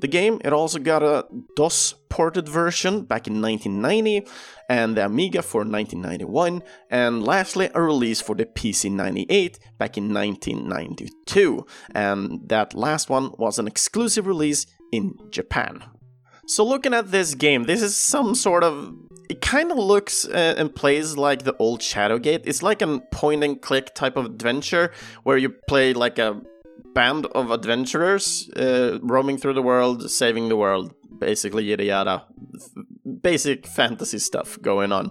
The 0.00 0.08
game, 0.08 0.40
it 0.44 0.52
also 0.52 0.80
got 0.80 1.04
a 1.04 1.24
DOS 1.54 1.94
ported 2.08 2.48
version 2.48 3.04
back 3.04 3.28
in 3.28 3.40
1990 3.40 4.26
and 4.68 4.96
the 4.96 5.04
Amiga 5.06 5.40
for 5.42 5.60
1991, 5.60 6.64
and 6.90 7.22
lastly 7.22 7.70
a 7.76 7.80
release 7.80 8.20
for 8.20 8.34
the 8.34 8.44
PC98 8.44 9.60
back 9.78 9.96
in 9.96 10.12
1992, 10.12 11.64
and 11.94 12.40
that 12.48 12.74
last 12.74 13.08
one 13.08 13.30
was 13.38 13.60
an 13.60 13.68
exclusive 13.68 14.26
release 14.26 14.66
in 14.90 15.14
Japan. 15.30 15.84
So 16.52 16.66
looking 16.66 16.92
at 16.92 17.10
this 17.10 17.34
game, 17.34 17.64
this 17.64 17.80
is 17.80 17.96
some 17.96 18.34
sort 18.34 18.62
of 18.62 18.94
it 19.30 19.40
kind 19.40 19.72
of 19.72 19.78
looks 19.78 20.26
uh, 20.26 20.54
and 20.58 20.74
plays 20.74 21.16
like 21.16 21.44
the 21.44 21.56
old 21.56 21.80
Shadowgate. 21.80 22.42
It's 22.44 22.62
like 22.62 22.82
a 22.82 23.00
point 23.10 23.42
and 23.42 23.58
click 23.58 23.94
type 23.94 24.18
of 24.18 24.26
adventure 24.26 24.92
where 25.22 25.38
you 25.38 25.48
play 25.48 25.94
like 25.94 26.18
a 26.18 26.42
band 26.92 27.24
of 27.34 27.50
adventurers 27.50 28.50
uh, 28.50 28.98
roaming 29.00 29.38
through 29.38 29.54
the 29.54 29.62
world, 29.62 30.10
saving 30.10 30.50
the 30.50 30.56
world, 30.56 30.94
basically 31.18 31.64
yada 31.64 31.84
yada. 31.84 32.26
Basic 33.22 33.66
fantasy 33.66 34.18
stuff 34.18 34.60
going 34.60 34.92
on. 34.92 35.10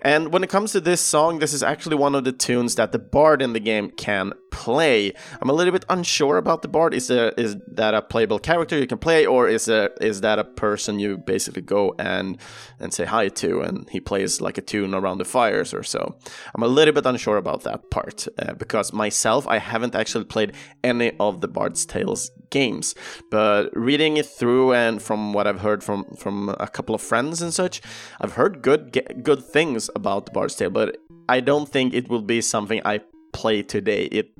And 0.00 0.32
when 0.32 0.44
it 0.44 0.50
comes 0.50 0.72
to 0.72 0.80
this 0.80 1.00
song, 1.00 1.38
this 1.38 1.52
is 1.52 1.62
actually 1.62 1.96
one 1.96 2.14
of 2.14 2.24
the 2.24 2.32
tunes 2.32 2.74
that 2.76 2.92
the 2.92 2.98
bard 2.98 3.42
in 3.42 3.52
the 3.52 3.60
game 3.60 3.90
can 3.90 4.32
play. 4.50 5.12
I'm 5.40 5.50
a 5.50 5.52
little 5.52 5.72
bit 5.72 5.84
unsure 5.88 6.38
about 6.38 6.62
the 6.62 6.68
bard. 6.68 6.94
Is 6.94 7.08
there 7.08 7.30
is 7.36 7.56
that 7.68 7.94
a 7.94 8.02
playable 8.02 8.38
character 8.38 8.78
you 8.78 8.86
can 8.86 8.98
play, 8.98 9.26
or 9.26 9.48
is 9.48 9.66
there 9.66 9.90
is 10.00 10.20
that 10.22 10.38
a 10.38 10.44
person 10.44 10.98
you 10.98 11.18
basically 11.18 11.62
go 11.62 11.94
and 11.98 12.38
and 12.80 12.92
say 12.92 13.04
hi 13.04 13.28
to, 13.28 13.60
and 13.60 13.88
he 13.90 14.00
plays 14.00 14.40
like 14.40 14.58
a 14.58 14.62
tune 14.62 14.94
around 14.94 15.18
the 15.18 15.24
fires 15.24 15.74
or 15.74 15.82
so? 15.82 16.16
I'm 16.54 16.62
a 16.62 16.68
little 16.68 16.94
bit 16.94 17.06
unsure 17.06 17.36
about 17.36 17.62
that 17.62 17.90
part 17.90 18.28
uh, 18.38 18.54
because 18.54 18.92
myself, 18.92 19.46
I 19.46 19.58
haven't 19.58 19.94
actually 19.94 20.24
played 20.24 20.52
any 20.82 21.12
of 21.18 21.40
the 21.40 21.48
Bard's 21.48 21.84
Tales 21.86 22.30
games, 22.50 22.94
but 23.30 23.70
reading 23.74 24.16
it 24.16 24.26
through 24.26 24.72
and 24.72 25.02
from 25.02 25.32
what 25.32 25.46
I've 25.46 25.60
heard 25.60 25.82
from 25.82 26.04
from 26.16 26.54
a 26.60 26.68
couple 26.68 26.94
of 26.94 27.02
friends 27.02 27.42
and 27.42 27.52
such, 27.52 27.80
I've 28.20 28.32
heard 28.32 28.62
good 28.62 28.92
good 29.22 29.44
things 29.44 29.90
about 29.94 30.26
the 30.26 30.32
Bard's 30.32 30.54
Tale, 30.54 30.70
but 30.70 30.98
I 31.28 31.40
don't 31.40 31.68
think 31.68 31.94
it 31.94 32.08
will 32.08 32.22
be 32.22 32.40
something 32.40 32.80
I 32.84 33.00
play 33.32 33.62
today. 33.62 34.04
It 34.06 34.35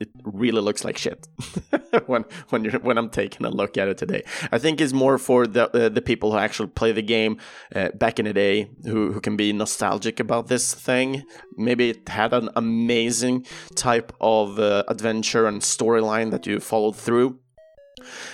it 0.00 0.08
really 0.24 0.60
looks 0.60 0.84
like 0.84 0.96
shit 0.98 1.28
when 2.06 2.24
when 2.48 2.64
you're 2.64 2.80
when 2.80 2.98
I'm 2.98 3.10
taking 3.10 3.46
a 3.46 3.50
look 3.50 3.76
at 3.76 3.88
it 3.88 3.98
today. 3.98 4.22
I 4.50 4.58
think 4.58 4.80
it's 4.80 4.92
more 4.92 5.18
for 5.18 5.46
the 5.46 5.70
uh, 5.70 5.88
the 5.90 6.02
people 6.02 6.32
who 6.32 6.38
actually 6.38 6.68
play 6.68 6.92
the 6.92 7.02
game 7.02 7.38
uh, 7.74 7.90
back 7.90 8.18
in 8.18 8.24
the 8.24 8.32
day 8.32 8.70
who 8.84 9.12
who 9.12 9.20
can 9.20 9.36
be 9.36 9.52
nostalgic 9.52 10.18
about 10.18 10.48
this 10.48 10.74
thing. 10.74 11.24
Maybe 11.56 11.90
it 11.90 12.08
had 12.08 12.32
an 12.32 12.48
amazing 12.56 13.46
type 13.76 14.12
of 14.20 14.58
uh, 14.58 14.84
adventure 14.88 15.46
and 15.46 15.60
storyline 15.60 16.30
that 16.30 16.46
you 16.46 16.60
followed 16.60 16.96
through. 16.96 17.38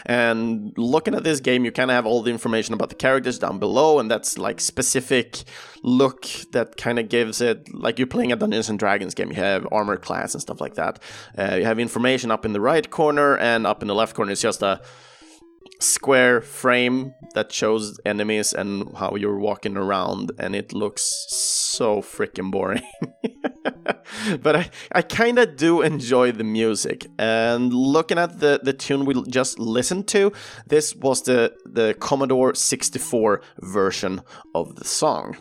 And 0.04 0.72
looking 0.76 1.14
at 1.14 1.24
this 1.24 1.40
game, 1.40 1.64
you 1.64 1.72
kind 1.72 1.90
of 1.90 1.94
have 1.94 2.06
all 2.06 2.22
the 2.22 2.30
information 2.30 2.74
about 2.74 2.88
the 2.88 2.94
characters 2.94 3.38
down 3.38 3.58
below, 3.58 3.98
and 3.98 4.10
that's 4.10 4.38
like 4.38 4.60
specific 4.60 5.44
look 5.82 6.26
that 6.52 6.76
kind 6.76 6.98
of 6.98 7.08
gives 7.08 7.40
it 7.40 7.72
like 7.72 7.98
you're 7.98 8.06
playing 8.06 8.32
a 8.32 8.36
Dungeons 8.36 8.68
and 8.68 8.78
Dragons 8.78 9.14
game. 9.14 9.28
You 9.28 9.36
have 9.36 9.66
armor 9.72 9.96
class 9.96 10.34
and 10.34 10.40
stuff 10.40 10.60
like 10.60 10.74
that. 10.74 11.00
Uh, 11.38 11.56
you 11.56 11.64
have 11.64 11.78
information 11.78 12.30
up 12.30 12.44
in 12.44 12.52
the 12.52 12.60
right 12.60 12.88
corner, 12.90 13.36
and 13.36 13.66
up 13.66 13.82
in 13.82 13.88
the 13.88 13.94
left 13.94 14.14
corner 14.14 14.32
is 14.32 14.40
just 14.40 14.62
a 14.62 14.80
square 15.80 16.40
frame 16.40 17.14
that 17.34 17.52
shows 17.52 17.98
enemies 18.04 18.52
and 18.52 18.96
how 18.96 19.14
you're 19.14 19.38
walking 19.38 19.76
around, 19.76 20.32
and 20.38 20.54
it 20.54 20.72
looks 20.72 21.26
so 21.28 22.00
freaking 22.00 22.50
boring. 22.50 22.82
but 24.40 24.56
I, 24.56 24.70
I 24.92 25.02
kind 25.02 25.38
of 25.38 25.56
do 25.56 25.82
enjoy 25.82 26.32
the 26.32 26.44
music. 26.44 27.06
And 27.18 27.72
looking 27.72 28.18
at 28.18 28.40
the, 28.40 28.60
the 28.62 28.72
tune 28.72 29.04
we 29.04 29.22
just 29.24 29.58
listened 29.58 30.08
to, 30.08 30.32
this 30.66 30.94
was 30.94 31.22
the, 31.22 31.54
the 31.64 31.94
Commodore 31.94 32.54
64 32.54 33.42
version 33.60 34.22
of 34.54 34.76
the 34.76 34.84
song. 34.84 35.36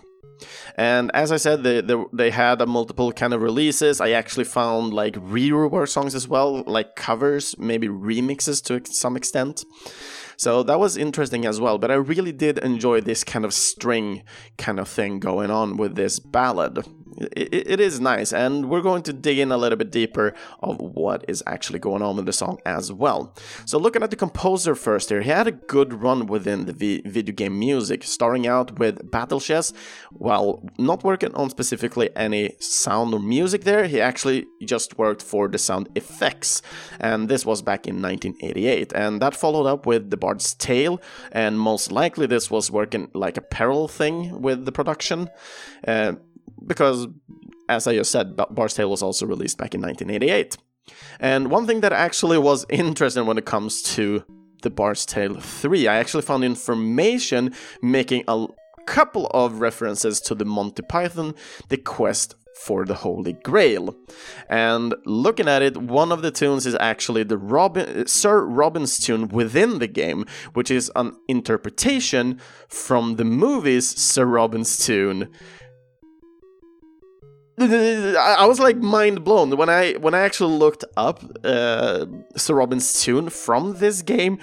And 0.75 1.11
as 1.13 1.31
I 1.31 1.37
said, 1.37 1.63
they, 1.63 1.81
they, 1.81 1.95
they 2.11 2.29
had 2.29 2.61
a 2.61 2.65
multiple 2.65 3.11
kind 3.11 3.33
of 3.33 3.41
releases. 3.41 4.01
I 4.01 4.11
actually 4.11 4.43
found 4.43 4.93
like 4.93 5.13
rework 5.15 5.87
songs 5.87 6.13
as 6.13 6.27
well, 6.27 6.63
like 6.67 6.95
covers, 6.95 7.57
maybe 7.57 7.87
remixes 7.87 8.61
to 8.65 8.81
some 8.91 9.15
extent. 9.15 9.63
So 10.37 10.63
that 10.63 10.79
was 10.79 10.97
interesting 10.97 11.45
as 11.45 11.59
well. 11.59 11.77
But 11.77 11.91
I 11.91 11.95
really 11.95 12.31
did 12.31 12.57
enjoy 12.59 13.01
this 13.01 13.23
kind 13.23 13.45
of 13.45 13.53
string 13.53 14.23
kind 14.57 14.79
of 14.79 14.87
thing 14.87 15.19
going 15.19 15.51
on 15.51 15.77
with 15.77 15.95
this 15.95 16.19
ballad 16.19 16.85
it, 17.17 17.67
it 17.67 17.79
is 17.79 17.99
nice, 17.99 18.33
and 18.33 18.69
we're 18.69 18.81
going 18.81 19.03
to 19.03 19.13
dig 19.13 19.39
in 19.39 19.51
a 19.51 19.57
little 19.57 19.77
bit 19.77 19.91
deeper 19.91 20.33
of 20.61 20.79
what 20.79 21.23
is 21.27 21.43
actually 21.47 21.79
going 21.79 22.01
on 22.01 22.17
with 22.17 22.25
the 22.25 22.33
song 22.33 22.59
as 22.65 22.91
well. 22.91 23.33
So, 23.65 23.77
looking 23.77 24.03
at 24.03 24.09
the 24.09 24.15
composer 24.15 24.75
first 24.75 25.09
here, 25.09 25.21
he 25.21 25.29
had 25.29 25.47
a 25.47 25.51
good 25.51 25.93
run 25.93 26.27
within 26.27 26.65
the 26.65 27.01
video 27.05 27.33
game 27.33 27.57
music, 27.57 28.03
starting 28.03 28.47
out 28.47 28.79
with 28.79 29.09
Battle 29.11 29.39
Chess. 29.39 29.73
While 30.11 30.67
not 30.77 31.03
working 31.03 31.33
on 31.35 31.49
specifically 31.49 32.09
any 32.15 32.55
sound 32.59 33.13
or 33.13 33.19
music 33.19 33.63
there, 33.63 33.85
he 33.87 34.01
actually 34.01 34.45
just 34.63 34.97
worked 34.97 35.21
for 35.21 35.47
the 35.47 35.57
sound 35.57 35.89
effects, 35.95 36.61
and 36.99 37.29
this 37.29 37.45
was 37.45 37.61
back 37.61 37.87
in 37.87 38.01
1988. 38.01 38.91
And 38.93 39.21
that 39.21 39.35
followed 39.35 39.67
up 39.67 39.85
with 39.85 40.09
The 40.09 40.17
Bard's 40.17 40.53
Tale, 40.53 41.01
and 41.31 41.59
most 41.59 41.91
likely 41.91 42.27
this 42.27 42.51
was 42.51 42.69
working 42.71 43.09
like 43.13 43.37
a 43.37 43.41
parallel 43.41 43.87
thing 43.87 44.41
with 44.41 44.65
the 44.65 44.71
production. 44.71 45.29
Uh, 45.87 46.13
because, 46.65 47.07
as 47.69 47.87
I 47.87 47.95
just 47.95 48.11
said, 48.11 48.35
Bard's 48.35 48.73
Tale 48.73 48.89
was 48.89 49.01
also 49.01 49.25
released 49.25 49.57
back 49.57 49.73
in 49.73 49.81
1988. 49.81 50.57
And 51.19 51.49
one 51.49 51.65
thing 51.65 51.81
that 51.81 51.93
actually 51.93 52.37
was 52.37 52.65
interesting 52.69 53.25
when 53.25 53.37
it 53.37 53.45
comes 53.45 53.81
to 53.95 54.23
the 54.61 54.69
Bard's 54.69 55.05
Tale 55.05 55.39
3, 55.39 55.87
I 55.87 55.97
actually 55.97 56.23
found 56.23 56.43
information 56.43 57.53
making 57.81 58.23
a 58.27 58.47
couple 58.85 59.27
of 59.27 59.61
references 59.61 60.21
to 60.21 60.35
the 60.35 60.45
Monty 60.45 60.81
Python, 60.81 61.35
The 61.69 61.77
Quest 61.77 62.35
for 62.55 62.85
the 62.85 62.95
Holy 62.95 63.33
Grail. 63.33 63.95
And 64.49 64.95
looking 65.05 65.47
at 65.47 65.61
it, 65.61 65.77
one 65.77 66.11
of 66.11 66.21
the 66.21 66.31
tunes 66.31 66.65
is 66.65 66.75
actually 66.79 67.23
the 67.23 67.37
Robin, 67.37 68.07
Sir 68.07 68.45
Robin's 68.45 68.97
tune 68.97 69.27
within 69.27 69.79
the 69.79 69.87
game, 69.87 70.25
which 70.53 70.71
is 70.71 70.91
an 70.95 71.15
interpretation 71.27 72.39
from 72.69 73.17
the 73.17 73.25
movie's 73.25 73.87
Sir 73.87 74.25
Robin's 74.25 74.77
tune 74.77 75.29
I 77.57 78.45
was 78.45 78.59
like 78.59 78.77
mind 78.77 79.23
blown 79.23 79.55
when 79.55 79.69
I 79.69 79.93
when 79.93 80.13
I 80.13 80.21
actually 80.21 80.57
looked 80.57 80.83
up 80.97 81.23
uh, 81.43 82.05
Sir 82.35 82.55
Robin's 82.55 83.01
tune 83.01 83.29
from 83.29 83.77
this 83.77 84.01
game. 84.01 84.39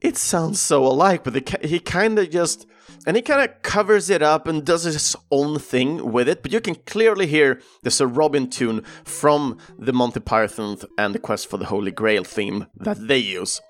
It 0.00 0.16
sounds 0.16 0.60
so 0.60 0.86
alike, 0.86 1.24
but 1.24 1.34
the, 1.34 1.58
he 1.62 1.78
kind 1.78 2.18
of 2.18 2.30
just 2.30 2.66
and 3.06 3.16
he 3.16 3.22
kind 3.22 3.40
of 3.40 3.62
covers 3.62 4.10
it 4.10 4.22
up 4.22 4.46
and 4.46 4.64
does 4.64 4.84
his 4.84 5.16
own 5.30 5.58
thing 5.58 6.12
with 6.12 6.28
it. 6.28 6.42
But 6.42 6.52
you 6.52 6.60
can 6.60 6.74
clearly 6.74 7.26
hear 7.26 7.60
the 7.82 7.90
Sir 7.90 8.06
Robin 8.06 8.48
tune 8.50 8.82
from 9.04 9.58
the 9.78 9.92
Monty 9.92 10.20
Python 10.20 10.76
and 10.98 11.14
the 11.14 11.18
Quest 11.18 11.48
for 11.48 11.56
the 11.56 11.66
Holy 11.66 11.90
Grail 11.90 12.24
theme 12.24 12.66
that 12.76 13.08
they 13.08 13.18
use. 13.18 13.60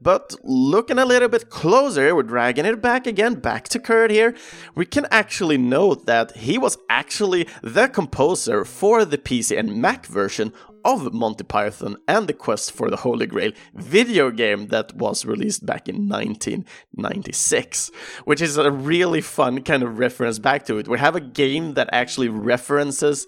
But 0.00 0.36
looking 0.44 0.98
a 0.98 1.04
little 1.04 1.28
bit 1.28 1.50
closer, 1.50 2.14
we're 2.14 2.22
dragging 2.22 2.64
it 2.64 2.80
back 2.80 3.06
again, 3.06 3.34
back 3.34 3.68
to 3.68 3.78
Kurt 3.80 4.10
here, 4.10 4.34
we 4.74 4.86
can 4.86 5.06
actually 5.10 5.58
note 5.58 6.06
that 6.06 6.36
he 6.36 6.56
was 6.56 6.78
actually 6.88 7.48
the 7.62 7.88
composer 7.88 8.64
for 8.64 9.04
the 9.04 9.18
PC 9.18 9.58
and 9.58 9.82
Mac 9.82 10.06
version 10.06 10.52
of 10.84 11.12
Monty 11.12 11.44
Python 11.44 11.96
and 12.06 12.28
the 12.28 12.32
Quest 12.32 12.72
for 12.72 12.88
the 12.88 12.96
Holy 12.96 13.26
Grail 13.26 13.52
video 13.74 14.30
game 14.30 14.68
that 14.68 14.94
was 14.94 15.24
released 15.24 15.66
back 15.66 15.88
in 15.88 16.08
1996, 16.08 17.90
which 18.24 18.40
is 18.40 18.56
a 18.56 18.70
really 18.70 19.20
fun 19.20 19.62
kind 19.62 19.82
of 19.82 19.98
reference 19.98 20.38
back 20.38 20.64
to 20.66 20.78
it. 20.78 20.88
We 20.88 20.98
have 20.98 21.16
a 21.16 21.20
game 21.20 21.74
that 21.74 21.88
actually 21.92 22.28
references 22.28 23.26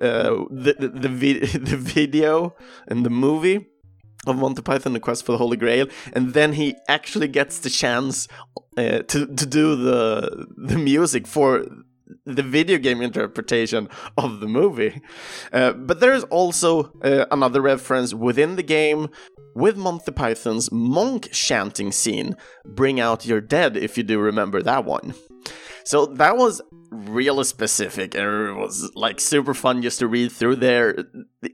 uh, 0.00 0.44
the, 0.50 0.74
the, 0.78 0.88
the, 0.88 1.08
vi- 1.08 1.38
the 1.58 1.76
video 1.76 2.54
and 2.86 3.06
the 3.06 3.10
movie 3.10 3.71
of 4.26 4.36
Monty 4.36 4.62
Python: 4.62 4.92
The 4.92 5.00
Quest 5.00 5.24
for 5.24 5.32
the 5.32 5.38
Holy 5.38 5.56
Grail, 5.56 5.86
and 6.12 6.34
then 6.34 6.54
he 6.54 6.76
actually 6.88 7.28
gets 7.28 7.58
the 7.58 7.70
chance 7.70 8.28
uh, 8.76 9.00
to 9.00 9.26
to 9.26 9.46
do 9.46 9.76
the 9.76 10.46
the 10.56 10.78
music 10.78 11.26
for 11.26 11.66
the 12.24 12.42
video 12.42 12.78
game 12.78 13.02
interpretation 13.02 13.88
of 14.16 14.40
the 14.40 14.46
movie. 14.46 15.00
Uh, 15.52 15.72
but 15.72 16.00
there 16.00 16.12
is 16.12 16.24
also 16.24 16.92
uh, 17.02 17.26
another 17.30 17.60
reference 17.60 18.14
within 18.14 18.56
the 18.56 18.62
game 18.62 19.08
with 19.54 19.76
Monty 19.76 20.12
Python's 20.12 20.70
monk 20.70 21.30
chanting 21.32 21.92
scene, 21.92 22.36
"Bring 22.64 23.00
Out 23.00 23.26
Your 23.26 23.40
Dead," 23.40 23.76
if 23.76 23.96
you 23.96 24.04
do 24.04 24.18
remember 24.18 24.62
that 24.62 24.84
one. 24.84 25.14
So 25.84 26.06
that 26.06 26.36
was 26.36 26.60
really 26.92 27.44
specific 27.44 28.14
and 28.14 28.48
it 28.50 28.54
was 28.54 28.90
like 28.94 29.18
super 29.18 29.54
fun 29.54 29.80
just 29.80 29.98
to 29.98 30.06
read 30.06 30.30
through 30.30 30.56
there. 30.56 31.04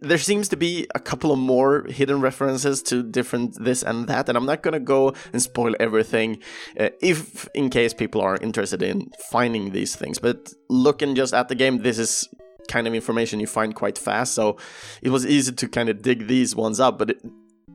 There 0.00 0.18
seems 0.18 0.48
to 0.48 0.56
be 0.56 0.86
a 0.94 0.98
couple 0.98 1.30
of 1.30 1.38
more 1.38 1.84
hidden 1.84 2.20
references 2.20 2.82
to 2.84 3.02
different 3.02 3.62
this 3.62 3.82
and 3.82 4.08
that, 4.08 4.28
and 4.28 4.36
I'm 4.36 4.46
not 4.46 4.62
gonna 4.62 4.80
go 4.80 5.14
and 5.32 5.40
spoil 5.40 5.74
everything 5.78 6.38
uh, 6.78 6.90
if 7.00 7.48
in 7.54 7.70
case 7.70 7.94
people 7.94 8.20
are 8.20 8.36
interested 8.36 8.82
in 8.82 9.10
finding 9.30 9.70
these 9.70 9.94
things. 9.94 10.18
But 10.18 10.52
looking 10.68 11.14
just 11.14 11.32
at 11.32 11.48
the 11.48 11.54
game, 11.54 11.78
this 11.82 11.98
is 11.98 12.28
kind 12.68 12.86
of 12.86 12.94
information 12.94 13.40
you 13.40 13.46
find 13.46 13.74
quite 13.74 13.96
fast, 13.96 14.34
so 14.34 14.58
it 15.02 15.10
was 15.10 15.24
easy 15.24 15.52
to 15.52 15.68
kind 15.68 15.88
of 15.88 16.02
dig 16.02 16.26
these 16.26 16.54
ones 16.56 16.80
up. 16.80 16.98
But 16.98 17.10
it, 17.10 17.22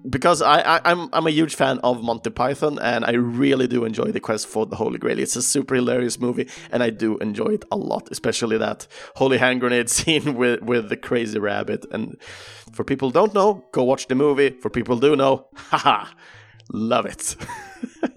because 0.09 0.41
I, 0.41 0.59
I 0.59 0.91
am 0.91 1.01
I'm, 1.01 1.09
I'm 1.13 1.27
a 1.27 1.31
huge 1.31 1.55
fan 1.55 1.79
of 1.79 2.03
Monty 2.03 2.29
Python 2.29 2.79
and 2.79 3.05
I 3.05 3.11
really 3.11 3.67
do 3.67 3.85
enjoy 3.85 4.11
the 4.11 4.19
quest 4.19 4.47
for 4.47 4.65
the 4.65 4.75
Holy 4.75 4.97
Grail. 4.97 5.19
It's 5.19 5.35
a 5.35 5.41
super 5.41 5.75
hilarious 5.75 6.19
movie 6.19 6.49
and 6.71 6.83
I 6.83 6.89
do 6.89 7.17
enjoy 7.19 7.53
it 7.53 7.65
a 7.71 7.77
lot, 7.77 8.09
especially 8.11 8.57
that 8.57 8.87
holy 9.15 9.37
hand 9.37 9.59
grenade 9.61 9.89
scene 9.97 10.35
with 10.35 10.61
with 10.61 10.89
the 10.89 10.97
crazy 10.97 11.39
rabbit. 11.39 11.85
And 11.91 12.17
for 12.71 12.83
people 12.83 13.11
don't 13.11 13.33
know, 13.33 13.65
go 13.71 13.83
watch 13.83 14.07
the 14.07 14.15
movie. 14.15 14.49
For 14.49 14.69
people 14.69 14.97
do 14.97 15.15
know, 15.15 15.47
haha, 15.55 16.07
love 16.71 17.05
it. 17.05 17.35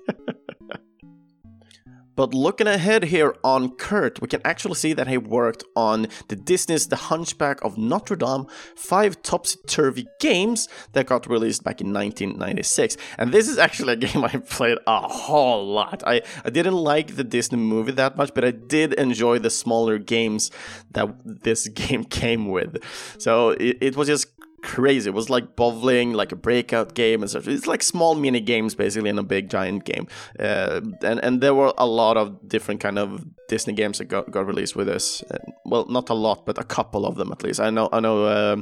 But 2.17 2.35
looking 2.35 2.67
ahead 2.67 3.05
here 3.05 3.37
on 3.45 3.77
Kurt, 3.77 4.21
we 4.21 4.29
can 4.29 4.41
actually 4.45 4.75
see 4.75 4.95
that 4.95 5.07
he 5.07 5.19
worked 5.19 5.65
on 5.77 6.09
the 6.29 6.37
Disney's 6.37 6.89
The 6.89 6.97
Hunchback 6.97 7.63
of 7.63 7.79
Notre 7.79 8.17
Dame, 8.17 8.47
five 8.75 9.23
topsy-turvy 9.23 10.09
games 10.19 10.69
that 10.93 11.07
got 11.07 11.29
released 11.29 11.63
back 11.63 11.81
in 11.81 11.93
1996. 11.93 12.97
And 13.19 13.33
this 13.33 13.49
is 13.49 13.59
actually 13.59 13.93
a 13.93 13.97
game 14.07 14.25
I 14.25 14.29
played 14.29 14.79
a 14.87 15.07
whole 15.07 15.67
lot. 15.67 16.03
I, 16.07 16.23
I 16.45 16.51
didn't 16.51 16.75
like 16.75 17.17
the 17.17 17.25
Disney 17.25 17.59
movie 17.59 17.93
that 17.93 18.17
much, 18.17 18.33
but 18.35 18.45
I 18.45 18.51
did 18.51 18.95
enjoy 18.95 19.39
the 19.39 19.51
smaller 19.51 19.99
games 19.99 20.51
that 20.93 21.09
this 21.25 21.69
game 21.83 22.05
came 22.05 22.49
with. 22.49 22.83
So 23.19 23.51
it, 23.51 23.79
it 23.81 23.97
was 23.97 24.09
just 24.09 24.29
crazy. 24.67 25.09
It 25.09 25.15
was 25.15 25.31
like 25.31 25.55
bowling, 25.55 26.13
like 26.13 26.33
a 26.33 26.37
breakout 26.37 26.95
game, 26.95 27.23
and 27.23 27.31
such. 27.31 27.47
It's 27.47 27.67
like 27.67 27.83
small 27.83 28.15
mini 28.15 28.41
games 28.41 28.75
basically 28.75 29.09
in 29.09 29.19
a 29.19 29.23
big 29.23 29.49
giant 29.49 29.85
game. 29.85 30.07
Uh, 30.39 30.81
and 31.03 31.21
and 31.25 31.41
there 31.41 31.55
were 31.55 31.73
a 31.79 31.87
lot 31.87 32.17
of 32.17 32.49
different 32.49 32.81
kind 32.81 32.99
of 32.99 33.25
Disney 33.49 33.75
games 33.75 33.99
that 33.99 34.07
got, 34.07 34.31
got 34.31 34.47
released 34.47 34.77
with 34.77 34.89
this. 34.89 35.23
Uh, 35.31 35.39
well, 35.65 35.87
not 35.87 36.11
a 36.11 36.15
lot, 36.15 36.45
but 36.45 36.59
a 36.59 36.65
couple 36.65 37.07
of 37.07 37.15
them 37.17 37.31
at 37.33 37.43
least. 37.43 37.61
I 37.61 37.71
know 37.71 37.89
I 37.93 38.01
know. 38.01 38.25
Uh, 38.25 38.57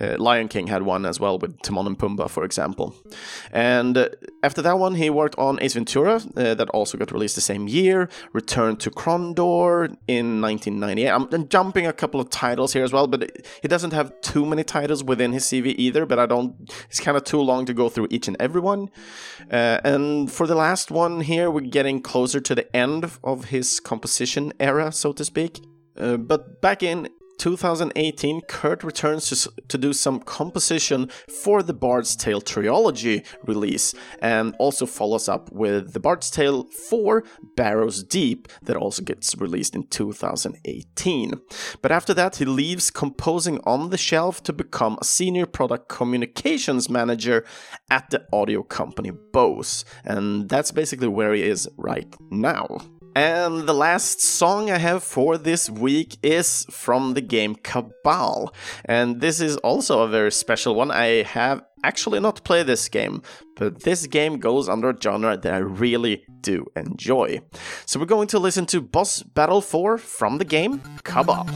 uh, 0.00 0.16
Lion 0.18 0.48
King 0.48 0.66
had 0.66 0.82
one 0.82 1.06
as 1.06 1.18
well 1.18 1.38
with 1.38 1.60
Timon 1.62 1.86
and 1.86 1.98
Pumbaa, 1.98 2.28
for 2.28 2.44
example. 2.44 2.94
And 3.52 3.96
uh, 3.96 4.08
after 4.42 4.62
that 4.62 4.78
one, 4.78 4.94
he 4.94 5.10
worked 5.10 5.38
on 5.38 5.58
Ace 5.62 5.74
Ventura, 5.74 6.20
uh, 6.36 6.54
that 6.54 6.68
also 6.70 6.98
got 6.98 7.12
released 7.12 7.34
the 7.34 7.40
same 7.40 7.68
year. 7.68 8.08
Returned 8.32 8.80
to 8.80 8.90
Krondor 8.90 9.96
in 10.06 10.40
1998. 10.40 11.08
I'm, 11.08 11.28
I'm 11.32 11.48
jumping 11.48 11.86
a 11.86 11.92
couple 11.92 12.20
of 12.20 12.30
titles 12.30 12.72
here 12.72 12.84
as 12.84 12.92
well, 12.92 13.06
but 13.06 13.30
he 13.62 13.68
doesn't 13.68 13.92
have 13.92 14.20
too 14.20 14.44
many 14.44 14.64
titles 14.64 15.02
within 15.02 15.32
his 15.32 15.44
CV 15.44 15.74
either. 15.78 16.06
But 16.06 16.18
I 16.18 16.26
don't. 16.26 16.54
It's 16.88 17.00
kind 17.00 17.16
of 17.16 17.24
too 17.24 17.40
long 17.40 17.66
to 17.66 17.74
go 17.74 17.88
through 17.88 18.08
each 18.10 18.28
and 18.28 18.36
every 18.40 18.60
one. 18.60 18.90
Uh, 19.50 19.80
and 19.84 20.30
for 20.30 20.46
the 20.46 20.54
last 20.54 20.90
one 20.90 21.20
here, 21.20 21.50
we're 21.50 21.60
getting 21.62 22.00
closer 22.00 22.40
to 22.40 22.54
the 22.54 22.76
end 22.76 23.10
of 23.24 23.44
his 23.46 23.80
composition 23.80 24.52
era, 24.60 24.92
so 24.92 25.12
to 25.12 25.24
speak. 25.24 25.60
Uh, 25.96 26.16
but 26.16 26.60
back 26.60 26.82
in 26.82 27.08
2018, 27.40 28.42
Kurt 28.42 28.84
returns 28.84 29.30
to, 29.30 29.52
to 29.68 29.78
do 29.78 29.94
some 29.94 30.20
composition 30.20 31.08
for 31.42 31.62
the 31.62 31.72
Bard's 31.72 32.14
Tale 32.14 32.42
trilogy 32.42 33.24
release, 33.44 33.94
and 34.20 34.54
also 34.58 34.84
follows 34.84 35.26
up 35.26 35.50
with 35.50 35.94
the 35.94 36.00
Bard's 36.00 36.30
Tale 36.30 36.64
4 36.64 37.24
Barrows 37.56 38.04
Deep, 38.04 38.46
that 38.62 38.76
also 38.76 39.02
gets 39.02 39.34
released 39.36 39.74
in 39.74 39.86
2018. 39.86 41.32
But 41.80 41.90
after 41.90 42.12
that, 42.12 42.36
he 42.36 42.44
leaves 42.44 42.90
composing 42.90 43.58
on 43.64 43.88
the 43.88 43.96
shelf 43.98 44.42
to 44.42 44.52
become 44.52 44.98
a 45.00 45.04
senior 45.04 45.46
product 45.46 45.88
communications 45.88 46.90
manager 46.90 47.46
at 47.90 48.10
the 48.10 48.26
audio 48.34 48.62
company 48.62 49.12
Bose, 49.32 49.86
and 50.04 50.50
that's 50.50 50.72
basically 50.72 51.08
where 51.08 51.32
he 51.32 51.42
is 51.42 51.66
right 51.78 52.14
now. 52.30 52.80
And 53.16 53.66
the 53.66 53.74
last 53.74 54.20
song 54.20 54.70
I 54.70 54.78
have 54.78 55.02
for 55.02 55.36
this 55.36 55.68
week 55.68 56.16
is 56.22 56.64
from 56.70 57.14
the 57.14 57.20
game 57.20 57.56
Cabal. 57.56 58.54
And 58.84 59.20
this 59.20 59.40
is 59.40 59.56
also 59.58 60.02
a 60.02 60.08
very 60.08 60.30
special 60.30 60.74
one. 60.74 60.90
I 60.90 61.22
have 61.24 61.62
actually 61.82 62.20
not 62.20 62.44
played 62.44 62.66
this 62.66 62.88
game, 62.88 63.22
but 63.56 63.82
this 63.82 64.06
game 64.06 64.38
goes 64.38 64.68
under 64.68 64.90
a 64.90 65.00
genre 65.00 65.36
that 65.36 65.52
I 65.52 65.58
really 65.58 66.24
do 66.40 66.66
enjoy. 66.76 67.40
So 67.84 67.98
we're 67.98 68.06
going 68.06 68.28
to 68.28 68.38
listen 68.38 68.66
to 68.66 68.80
Boss 68.80 69.22
Battle 69.22 69.60
4 69.60 69.98
from 69.98 70.38
the 70.38 70.44
game 70.44 70.80
Cabal. 71.02 71.48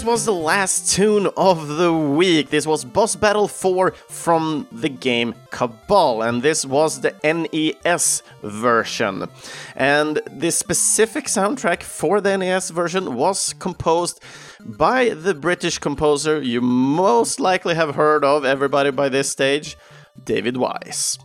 This 0.00 0.06
was 0.06 0.24
the 0.24 0.32
last 0.32 0.94
tune 0.94 1.28
of 1.36 1.68
the 1.76 1.92
week. 1.92 2.48
This 2.48 2.66
was 2.66 2.86
Boss 2.86 3.16
Battle 3.16 3.46
4 3.46 3.90
from 4.08 4.66
the 4.72 4.88
game 4.88 5.34
Cabal, 5.50 6.22
and 6.22 6.42
this 6.42 6.64
was 6.64 7.02
the 7.02 7.14
NES 7.22 8.22
version. 8.42 9.28
And 9.76 10.22
the 10.26 10.52
specific 10.52 11.26
soundtrack 11.26 11.82
for 11.82 12.22
the 12.22 12.38
NES 12.38 12.70
version 12.70 13.14
was 13.14 13.52
composed 13.52 14.22
by 14.64 15.10
the 15.10 15.34
British 15.34 15.76
composer 15.76 16.40
you 16.40 16.62
most 16.62 17.38
likely 17.38 17.74
have 17.74 17.94
heard 17.94 18.24
of, 18.24 18.46
everybody 18.46 18.90
by 18.90 19.10
this 19.10 19.28
stage, 19.28 19.76
David 20.24 20.56
Wise. 20.56 21.18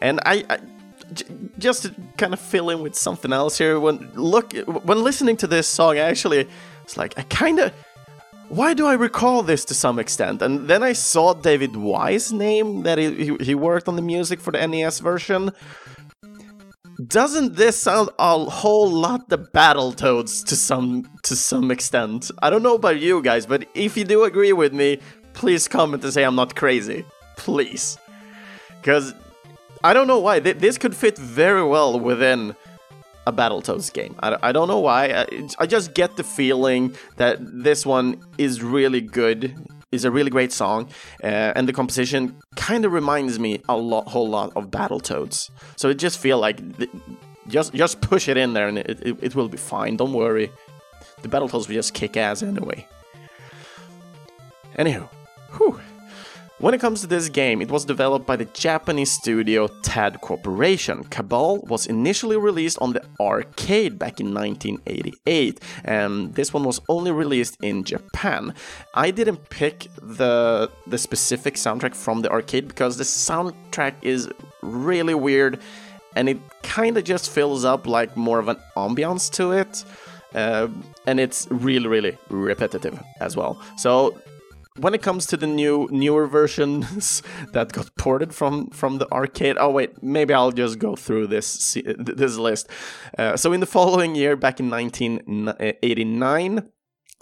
And 0.00 0.18
I, 0.24 0.46
I 0.48 0.58
just 1.58 1.82
to 1.82 1.94
kind 2.16 2.32
of 2.32 2.40
fill 2.40 2.70
in 2.70 2.80
with 2.80 2.94
something 2.94 3.34
else 3.34 3.58
here, 3.58 3.78
when 3.78 4.10
look 4.14 4.54
when 4.54 5.04
listening 5.04 5.36
to 5.36 5.46
this 5.46 5.66
song, 5.66 5.98
I 5.98 6.08
actually 6.08 6.48
it's 6.92 6.98
like, 6.98 7.18
I 7.18 7.22
kinda. 7.22 7.72
Why 8.48 8.74
do 8.74 8.86
I 8.86 8.92
recall 8.92 9.42
this 9.42 9.64
to 9.66 9.74
some 9.74 9.98
extent? 9.98 10.42
And 10.42 10.68
then 10.68 10.82
I 10.82 10.92
saw 10.92 11.32
David 11.32 11.74
Wise's 11.74 12.34
name, 12.34 12.82
that 12.82 12.98
he, 12.98 13.34
he 13.40 13.54
worked 13.54 13.88
on 13.88 13.96
the 13.96 14.02
music 14.02 14.40
for 14.40 14.52
the 14.52 14.66
NES 14.66 15.00
version. 15.00 15.52
Doesn't 17.06 17.54
this 17.54 17.78
sound 17.78 18.10
a 18.18 18.44
whole 18.44 18.90
lot 18.90 19.30
the 19.30 19.38
Battletoads 19.38 20.44
to 20.44 20.54
some 20.54 21.08
to 21.22 21.34
some 21.34 21.70
extent? 21.70 22.30
I 22.42 22.50
don't 22.50 22.62
know 22.62 22.74
about 22.74 23.00
you 23.00 23.22
guys, 23.22 23.46
but 23.46 23.66
if 23.72 23.96
you 23.96 24.04
do 24.04 24.24
agree 24.24 24.52
with 24.52 24.74
me, 24.74 24.98
please 25.32 25.66
comment 25.68 26.04
and 26.04 26.12
say 26.12 26.24
I'm 26.24 26.36
not 26.36 26.54
crazy. 26.54 27.06
Please. 27.38 27.96
Because 28.82 29.14
I 29.82 29.94
don't 29.94 30.06
know 30.06 30.18
why. 30.18 30.40
This 30.40 30.76
could 30.76 30.94
fit 30.94 31.16
very 31.16 31.64
well 31.64 31.98
within 31.98 32.54
a 33.26 33.32
Battletoads 33.32 33.92
game. 33.92 34.14
I, 34.22 34.36
I 34.42 34.52
don't 34.52 34.68
know 34.68 34.80
why. 34.80 35.06
I, 35.06 35.48
I 35.58 35.66
just 35.66 35.94
get 35.94 36.16
the 36.16 36.24
feeling 36.24 36.94
that 37.16 37.38
this 37.40 37.86
one 37.86 38.20
is 38.38 38.62
really 38.62 39.00
good. 39.00 39.54
Is 39.92 40.06
a 40.06 40.10
really 40.10 40.30
great 40.30 40.52
song, 40.52 40.88
uh, 41.22 41.52
and 41.54 41.68
the 41.68 41.72
composition 41.74 42.34
kind 42.56 42.86
of 42.86 42.94
reminds 42.94 43.38
me 43.38 43.60
a 43.68 43.76
lot, 43.76 44.08
whole 44.08 44.26
lot 44.26 44.50
of 44.56 44.70
Battletoads. 44.70 45.50
So 45.76 45.90
it 45.90 45.98
just 45.98 46.18
feel 46.18 46.38
like 46.38 46.56
th- 46.78 46.88
just 47.46 47.74
just 47.74 48.00
push 48.00 48.26
it 48.26 48.38
in 48.38 48.54
there, 48.54 48.68
and 48.68 48.78
it, 48.78 48.88
it, 49.02 49.18
it 49.20 49.34
will 49.34 49.50
be 49.50 49.58
fine. 49.58 49.98
Don't 49.98 50.14
worry. 50.14 50.50
The 51.20 51.28
Battletoads 51.28 51.68
will 51.68 51.74
just 51.74 51.92
kick 51.92 52.16
ass 52.16 52.42
anyway. 52.42 52.88
Anywho, 54.78 55.10
whew. 55.58 55.78
When 56.62 56.74
it 56.74 56.80
comes 56.80 57.00
to 57.00 57.08
this 57.08 57.28
game, 57.28 57.60
it 57.60 57.72
was 57.72 57.84
developed 57.84 58.24
by 58.24 58.36
the 58.36 58.44
Japanese 58.44 59.10
studio 59.10 59.66
TAD 59.82 60.20
Corporation. 60.20 61.02
Cabal 61.02 61.58
was 61.62 61.88
initially 61.88 62.36
released 62.36 62.78
on 62.80 62.92
the 62.92 63.02
arcade 63.18 63.98
back 63.98 64.20
in 64.20 64.32
1988, 64.32 65.58
and 65.84 66.32
this 66.36 66.54
one 66.54 66.62
was 66.62 66.80
only 66.88 67.10
released 67.10 67.56
in 67.62 67.82
Japan. 67.82 68.54
I 68.94 69.10
didn't 69.10 69.50
pick 69.50 69.88
the 70.00 70.70
the 70.86 70.98
specific 70.98 71.54
soundtrack 71.54 71.96
from 71.96 72.22
the 72.22 72.30
arcade 72.30 72.68
because 72.68 72.96
the 72.96 73.02
soundtrack 73.02 73.94
is 74.02 74.30
really 74.62 75.14
weird 75.14 75.58
and 76.14 76.28
it 76.28 76.38
kind 76.62 76.96
of 76.96 77.02
just 77.02 77.30
fills 77.30 77.64
up 77.64 77.88
like 77.88 78.16
more 78.16 78.38
of 78.38 78.46
an 78.46 78.58
ambiance 78.76 79.28
to 79.32 79.50
it. 79.50 79.84
Uh, 80.32 80.68
and 81.08 81.18
it's 81.18 81.48
really, 81.50 81.88
really 81.88 82.16
repetitive 82.30 83.02
as 83.20 83.36
well. 83.36 83.60
So 83.76 84.16
when 84.78 84.94
it 84.94 85.02
comes 85.02 85.26
to 85.26 85.36
the 85.36 85.46
new 85.46 85.86
newer 85.90 86.26
versions 86.26 87.22
that 87.52 87.72
got 87.72 87.94
ported 87.96 88.34
from 88.34 88.68
from 88.70 88.98
the 88.98 89.10
arcade 89.12 89.56
oh 89.58 89.70
wait 89.70 90.02
maybe 90.02 90.32
i'll 90.32 90.52
just 90.52 90.78
go 90.78 90.96
through 90.96 91.26
this 91.26 91.76
this 91.96 92.36
list 92.36 92.68
uh, 93.18 93.36
so 93.36 93.52
in 93.52 93.60
the 93.60 93.66
following 93.66 94.14
year 94.14 94.36
back 94.36 94.58
in 94.60 94.70
1989 94.70 96.68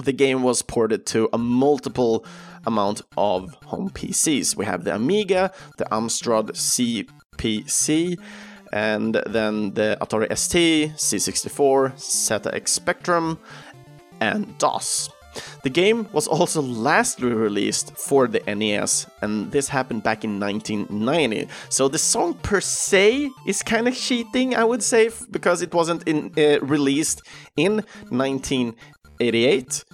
the 0.02 0.12
game 0.12 0.42
was 0.42 0.62
ported 0.62 1.04
to 1.06 1.28
a 1.32 1.38
multiple 1.38 2.24
amount 2.66 3.02
of 3.16 3.54
home 3.66 3.90
pcs 3.90 4.56
we 4.56 4.64
have 4.64 4.84
the 4.84 4.94
amiga 4.94 5.52
the 5.78 5.84
amstrad 5.86 6.50
cpc 6.52 8.16
and 8.72 9.20
then 9.26 9.74
the 9.74 9.98
atari 10.00 10.28
st 10.38 10.92
c64 10.92 11.92
zx 11.96 12.68
spectrum 12.68 13.38
and 14.20 14.56
DOS. 14.58 15.10
The 15.62 15.70
game 15.70 16.08
was 16.12 16.26
also 16.26 16.62
lastly 16.62 17.32
released 17.32 17.96
for 17.96 18.26
the 18.26 18.40
NES, 18.46 19.06
and 19.22 19.50
this 19.52 19.68
happened 19.68 20.02
back 20.02 20.24
in 20.24 20.40
1990. 20.40 21.48
So 21.68 21.88
the 21.88 21.98
song 21.98 22.34
per 22.34 22.60
se 22.60 23.30
is 23.46 23.62
kind 23.62 23.88
of 23.88 23.94
cheating, 23.94 24.54
I 24.54 24.64
would 24.64 24.82
say, 24.82 25.10
because 25.30 25.62
it 25.62 25.74
wasn't 25.74 26.02
in, 26.08 26.32
uh, 26.36 26.60
released 26.60 27.22
in 27.56 27.84
1988, 28.10 29.84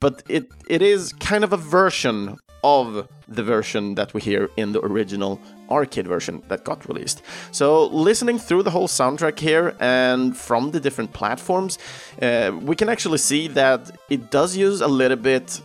but 0.00 0.22
it 0.28 0.50
it 0.68 0.82
is 0.82 1.12
kind 1.14 1.44
of 1.44 1.52
a 1.52 1.56
version 1.56 2.36
of 2.62 3.08
the 3.28 3.42
version 3.42 3.94
that 3.94 4.14
we 4.14 4.20
hear 4.20 4.50
in 4.56 4.72
the 4.72 4.80
original 4.84 5.40
arcade 5.70 6.06
version 6.06 6.42
that 6.48 6.64
got 6.64 6.88
released. 6.88 7.22
So, 7.52 7.86
listening 7.86 8.38
through 8.38 8.62
the 8.62 8.70
whole 8.70 8.88
soundtrack 8.88 9.38
here 9.38 9.74
and 9.80 10.36
from 10.36 10.70
the 10.70 10.80
different 10.80 11.12
platforms, 11.12 11.78
uh, 12.20 12.52
we 12.60 12.76
can 12.76 12.88
actually 12.88 13.18
see 13.18 13.48
that 13.48 13.90
it 14.08 14.30
does 14.30 14.56
use 14.56 14.80
a 14.80 14.88
little 14.88 15.16
bit 15.16 15.60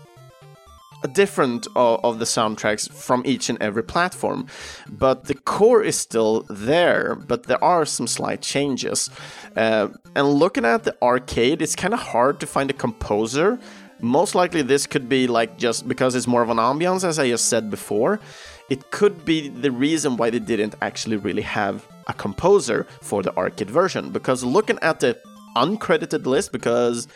a 1.04 1.08
different 1.08 1.68
of, 1.76 2.00
of, 2.04 2.20
the 2.20 2.26
soundtracks 2.26 2.90
from 2.90 3.24
each 3.26 3.50
and 3.50 3.62
every 3.62 3.84
platform, 3.84 4.48
but 4.88 5.26
the 5.26 5.34
core 5.34 5.84
is 5.84 5.98
still 5.98 6.46
there, 6.50 7.16
but 7.16 7.44
there 7.44 7.62
are 7.62 7.86
some 7.86 8.08
slight 8.08 8.42
changes. 8.42 9.10
Uh, 9.56 9.90
and 10.16 10.28
looking 10.30 10.64
at 10.64 10.86
the 10.86 10.96
arcade, 11.02 11.62
it's 11.62 11.76
kind 11.76 11.94
of 11.94 12.00
hard 12.00 12.40
to 12.40 12.48
find 12.48 12.70
a 12.70 12.74
composer 12.74 13.60
most 14.04 14.36
likely 14.36 14.62
this 14.62 14.86
could 14.86 15.08
be 15.08 15.28
like 15.28 15.58
just 15.58 15.88
because 15.88 16.14
it's 16.14 16.28
more 16.28 16.42
of 16.42 16.50
an 16.50 16.58
ambiance, 16.58 17.04
as 17.06 17.18
I 17.18 17.30
just 17.30 17.48
said 17.48 17.72
before. 17.72 18.20
It 18.70 18.92
could 18.92 19.26
be 19.26 19.50
the 19.50 19.72
reason 19.72 20.18
why 20.18 20.30
they 20.30 20.40
didn't 20.40 20.76
actually 20.82 21.18
really 21.18 21.42
have 21.42 21.86
a 22.08 22.14
composer 22.14 22.88
for 23.02 23.22
the 23.22 23.36
arcade 23.36 23.70
version. 23.70 24.12
Because 24.12 24.44
looking 24.44 24.80
at 24.82 25.00
the 25.00 25.20
uncredited 25.56 26.26
list, 26.26 26.52
because 26.52 27.08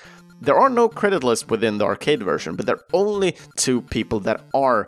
there 0.42 0.58
are 0.58 0.70
no 0.70 0.88
credit 0.88 1.24
lists 1.24 1.48
within 1.48 1.78
the 1.78 1.86
arcade 1.86 2.22
version, 2.22 2.56
but 2.56 2.66
there 2.66 2.76
are 2.76 2.86
only 2.94 3.36
two 3.56 3.82
people 3.82 4.20
that 4.22 4.42
are 4.54 4.88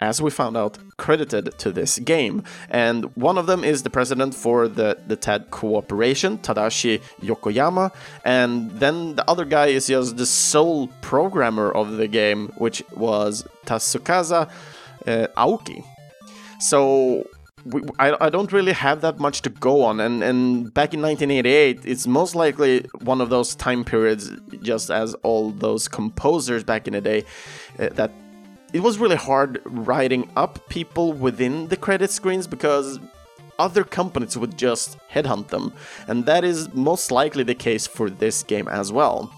as 0.00 0.20
we 0.22 0.30
found 0.30 0.56
out, 0.56 0.78
credited 0.96 1.58
to 1.58 1.70
this 1.70 1.98
game. 1.98 2.42
And 2.70 3.14
one 3.16 3.36
of 3.36 3.46
them 3.46 3.62
is 3.62 3.82
the 3.82 3.90
president 3.90 4.34
for 4.34 4.66
the, 4.66 4.98
the 5.06 5.16
TAD 5.16 5.50
Cooperation, 5.50 6.38
Tadashi 6.38 7.02
Yokoyama. 7.20 7.92
And 8.24 8.70
then 8.70 9.16
the 9.16 9.30
other 9.30 9.44
guy 9.44 9.66
is 9.66 9.88
just 9.88 10.16
the 10.16 10.26
sole 10.26 10.88
programmer 11.02 11.70
of 11.70 11.98
the 11.98 12.08
game, 12.08 12.48
which 12.56 12.82
was 12.92 13.46
Tasukaza 13.66 14.50
Aoki. 15.06 15.84
So 16.60 17.26
we, 17.64 17.82
I, 17.98 18.26
I 18.26 18.30
don't 18.30 18.52
really 18.52 18.72
have 18.72 19.00
that 19.02 19.18
much 19.18 19.42
to 19.42 19.50
go 19.50 19.82
on. 19.82 20.00
And, 20.00 20.22
and 20.22 20.72
back 20.72 20.94
in 20.94 21.02
1988, 21.02 21.80
it's 21.84 22.06
most 22.06 22.34
likely 22.34 22.86
one 23.02 23.20
of 23.20 23.30
those 23.30 23.54
time 23.54 23.84
periods, 23.84 24.30
just 24.62 24.90
as 24.90 25.14
all 25.22 25.50
those 25.50 25.88
composers 25.88 26.64
back 26.64 26.86
in 26.86 26.94
the 26.94 27.00
day, 27.00 27.24
uh, 27.78 27.88
that 27.90 28.12
it 28.72 28.80
was 28.80 28.98
really 28.98 29.16
hard 29.16 29.60
writing 29.64 30.30
up 30.36 30.68
people 30.68 31.12
within 31.12 31.68
the 31.68 31.76
credit 31.76 32.10
screens 32.10 32.46
because 32.46 33.00
other 33.58 33.84
companies 33.84 34.38
would 34.38 34.56
just 34.56 34.96
headhunt 35.12 35.48
them, 35.48 35.72
and 36.08 36.24
that 36.24 36.44
is 36.44 36.72
most 36.72 37.10
likely 37.10 37.42
the 37.42 37.54
case 37.54 37.86
for 37.86 38.08
this 38.08 38.42
game 38.42 38.68
as 38.68 38.90
well. 38.90 39.30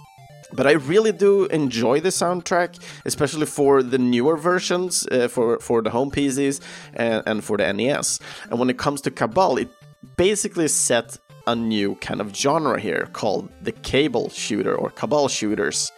But 0.52 0.66
I 0.66 0.72
really 0.72 1.12
do 1.12 1.46
enjoy 1.46 2.00
the 2.00 2.10
soundtrack, 2.10 2.78
especially 3.04 3.46
for 3.46 3.82
the 3.82 3.98
newer 3.98 4.36
versions, 4.36 5.06
uh, 5.06 5.28
for 5.28 5.58
for 5.60 5.82
the 5.82 5.90
home 5.90 6.10
PCs 6.10 6.60
and, 6.94 7.22
and 7.26 7.44
for 7.44 7.56
the 7.56 7.72
NES. 7.72 8.20
And 8.50 8.58
when 8.58 8.70
it 8.70 8.78
comes 8.78 9.00
to 9.02 9.10
Cabal, 9.10 9.58
it 9.58 9.68
basically 10.16 10.68
set 10.68 11.18
a 11.46 11.54
new 11.54 11.96
kind 11.96 12.20
of 12.20 12.34
genre 12.34 12.78
here 12.78 13.08
called 13.12 13.48
the 13.62 13.72
cabal 13.72 14.28
shooter 14.28 14.74
or 14.74 14.90
cabal 14.90 15.28
shooters. 15.28 15.90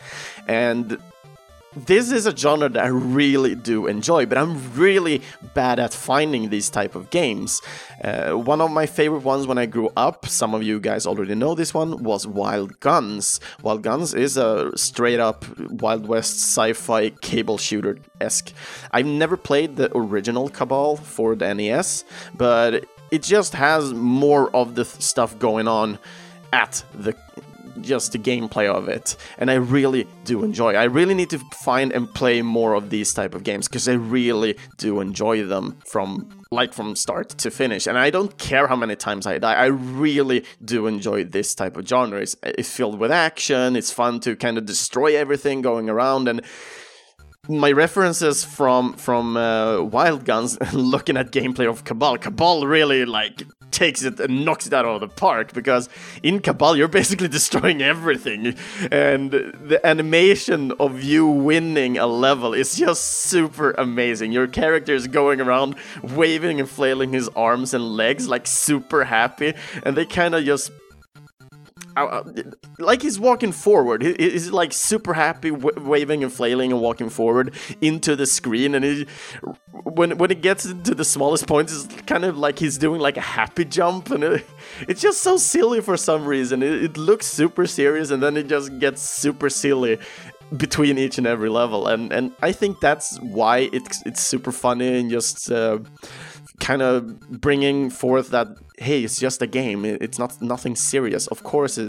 And 0.49 0.99
this 1.77 2.11
is 2.11 2.27
a 2.27 2.37
genre 2.37 2.69
that 2.69 2.85
I 2.85 2.89
really 2.89 3.55
do 3.55 3.87
enjoy, 3.87 4.27
but 4.27 4.39
I'm 4.39 4.73
really 4.75 5.23
bad 5.55 5.79
at 5.79 5.93
finding 5.93 6.51
these 6.51 6.71
type 6.71 6.95
of 6.95 7.11
games. 7.11 7.61
Uh, 8.03 8.33
one 8.33 8.61
of 8.61 8.71
my 8.71 8.87
favorite 8.87 9.23
ones 9.23 9.47
when 9.47 9.59
I 9.59 9.67
grew 9.67 9.91
up, 9.97 10.27
some 10.27 10.55
of 10.55 10.63
you 10.63 10.81
guys 10.81 11.07
already 11.07 11.35
know 11.35 11.55
this 11.55 11.75
one, 11.75 12.03
was 12.03 12.27
Wild 12.27 12.79
Guns. 12.81 13.41
Wild 13.63 13.83
Guns 13.83 14.15
is 14.15 14.37
a 14.37 14.77
straight 14.77 15.21
up 15.21 15.45
Wild 15.59 16.07
West 16.07 16.37
sci-fi 16.37 17.11
cabal 17.11 17.59
shooter 17.59 17.99
esque. 18.21 18.53
I've 18.93 19.07
never 19.07 19.37
played 19.37 19.77
the 19.77 19.91
original 19.97 20.49
Cabal 20.49 20.97
for 20.97 21.35
the 21.35 21.53
NES, 21.53 22.05
but 22.37 22.85
it 23.11 23.23
just 23.23 23.55
has 23.55 23.93
more 23.93 24.55
of 24.55 24.75
the 24.75 24.85
stuff 24.85 25.39
going 25.39 25.69
on 25.69 25.99
at 26.53 26.85
the 26.95 27.15
just 27.81 28.13
the 28.13 28.19
gameplay 28.19 28.69
of 28.69 28.89
it 28.89 29.17
and 29.39 29.51
i 29.51 29.55
really 29.55 30.07
do 30.25 30.45
enjoy. 30.45 30.75
I 30.75 30.85
really 30.85 31.15
need 31.15 31.31
to 31.31 31.39
find 31.39 31.93
and 31.93 32.13
play 32.13 32.43
more 32.43 32.75
of 32.75 32.91
these 32.91 33.13
type 33.13 33.35
of 33.35 33.45
games 33.45 33.69
because 33.69 33.89
i 33.89 33.93
really 33.93 34.57
do 34.79 35.01
enjoy 35.01 35.45
them 35.45 35.77
from 35.87 36.29
like 36.51 36.73
from 36.73 36.97
start 36.97 37.31
to 37.31 37.51
finish 37.51 37.87
and 37.87 37.99
i 37.99 38.11
don't 38.11 38.39
care 38.39 38.67
how 38.67 38.77
many 38.77 38.97
times 38.97 39.27
i 39.27 39.39
die. 39.39 39.55
I 39.55 39.67
really 39.67 40.45
do 40.65 40.87
enjoy 40.87 41.25
this 41.25 41.55
type 41.55 41.77
of 41.77 41.87
genre. 41.87 42.21
It's, 42.21 42.37
it's 42.43 42.71
filled 42.71 42.99
with 42.99 43.11
action 43.11 43.77
it's 43.77 43.91
fun 43.91 44.21
to 44.21 44.37
kind 44.37 44.59
of 44.59 44.65
destroy 44.67 45.17
everything 45.17 45.63
going 45.63 45.89
around 45.89 46.29
and 46.29 46.43
my 47.49 47.73
references 47.73 48.45
from 48.45 48.95
from 48.95 49.37
uh, 49.37 49.83
Wild 49.83 50.25
Guns 50.25 50.59
looking 50.73 51.17
at 51.17 51.31
gameplay 51.31 51.69
of 51.69 51.85
Cabal, 51.85 52.19
Cabal 52.19 52.67
really 52.67 53.05
like 53.05 53.43
takes 53.75 54.03
it 54.03 54.21
and 54.21 54.45
knocks 54.45 54.67
it 54.67 54.73
out 54.73 54.85
of 54.85 55.01
the 55.01 55.09
park 55.09 55.53
because 55.53 55.89
in 56.23 56.41
Cabal 56.41 56.77
you're 56.77 56.89
basically 56.89 57.29
destroying 57.39 57.83
everything, 57.83 58.57
and 58.91 59.31
the 59.31 59.81
animation 59.85 60.73
of 60.79 61.03
you 61.03 61.27
winning 61.27 61.99
a 61.99 62.07
level 62.07 62.55
is 62.55 62.77
just 62.77 63.05
super 63.05 63.73
amazing. 63.73 64.33
Your 64.33 64.47
character 64.47 64.95
is 64.95 65.07
going 65.09 65.41
around 65.41 65.77
waving 66.03 66.61
and 66.61 66.69
flailing 66.69 67.13
his 67.13 67.29
arms 67.31 67.75
and 67.75 67.97
legs 67.97 68.29
like 68.29 68.47
super 68.47 69.05
happy, 69.05 69.55
and 69.83 69.97
they 69.97 70.07
kind 70.07 70.35
of 70.35 70.45
just 70.45 70.71
like 72.79 73.03
he's 73.03 73.21
walking 73.21 73.53
forward. 73.53 74.03
He's 74.03 74.51
like 74.51 74.73
super 74.73 75.15
happy, 75.15 75.51
waving 75.51 76.23
and 76.23 76.33
flailing 76.33 76.73
and 76.73 76.81
walking 76.81 77.09
forward 77.09 77.55
into 77.81 78.17
the 78.17 78.27
screen. 78.27 78.75
And 78.75 78.85
he, 78.85 79.07
when 79.73 80.19
when 80.19 80.31
it 80.31 80.41
gets 80.43 80.65
to 80.65 80.95
the 80.95 81.05
smallest 81.05 81.47
points, 81.47 81.73
it's 81.73 82.03
kind 82.03 82.25
of 82.25 82.37
like 82.37 82.59
he's 82.59 82.79
doing 82.79 83.01
like 83.01 83.17
a 83.17 83.23
happy 83.23 83.65
jump, 83.65 84.11
and 84.11 84.25
it, 84.25 84.47
it's 84.89 85.01
just 85.01 85.23
so 85.23 85.37
silly 85.37 85.81
for 85.81 85.97
some 85.97 86.25
reason. 86.25 86.63
It, 86.63 86.85
it, 86.85 86.97
looks 86.97 87.27
super 87.27 87.67
serious, 87.67 88.11
and 88.11 88.23
then 88.23 88.37
it 88.37 88.49
just 88.49 88.79
gets 88.79 89.03
super 89.03 89.49
silly 89.49 89.99
between 90.57 90.99
each 90.99 91.19
and 91.19 91.27
every 91.27 91.49
level. 91.49 91.87
And 91.87 92.13
and 92.13 92.33
I 92.43 92.53
think 92.53 92.81
that's 92.81 93.19
why 93.21 93.71
it's 93.73 94.03
it's 94.05 94.21
super 94.21 94.53
funny 94.53 94.99
and 94.99 95.11
just. 95.11 95.51
Uh, 95.51 95.79
kind 96.61 96.83
of 96.83 97.41
bringing 97.41 97.91
forth 97.91 98.31
that 98.31 98.49
hey 98.79 99.03
it's 99.05 99.19
just 99.19 99.43
a 99.43 99.47
game. 99.47 99.85
It's 99.85 100.19
not 100.19 100.41
nothing 100.41 100.77
serious. 100.77 101.27
Of 101.29 101.43
course 101.43 101.79
it, 101.79 101.89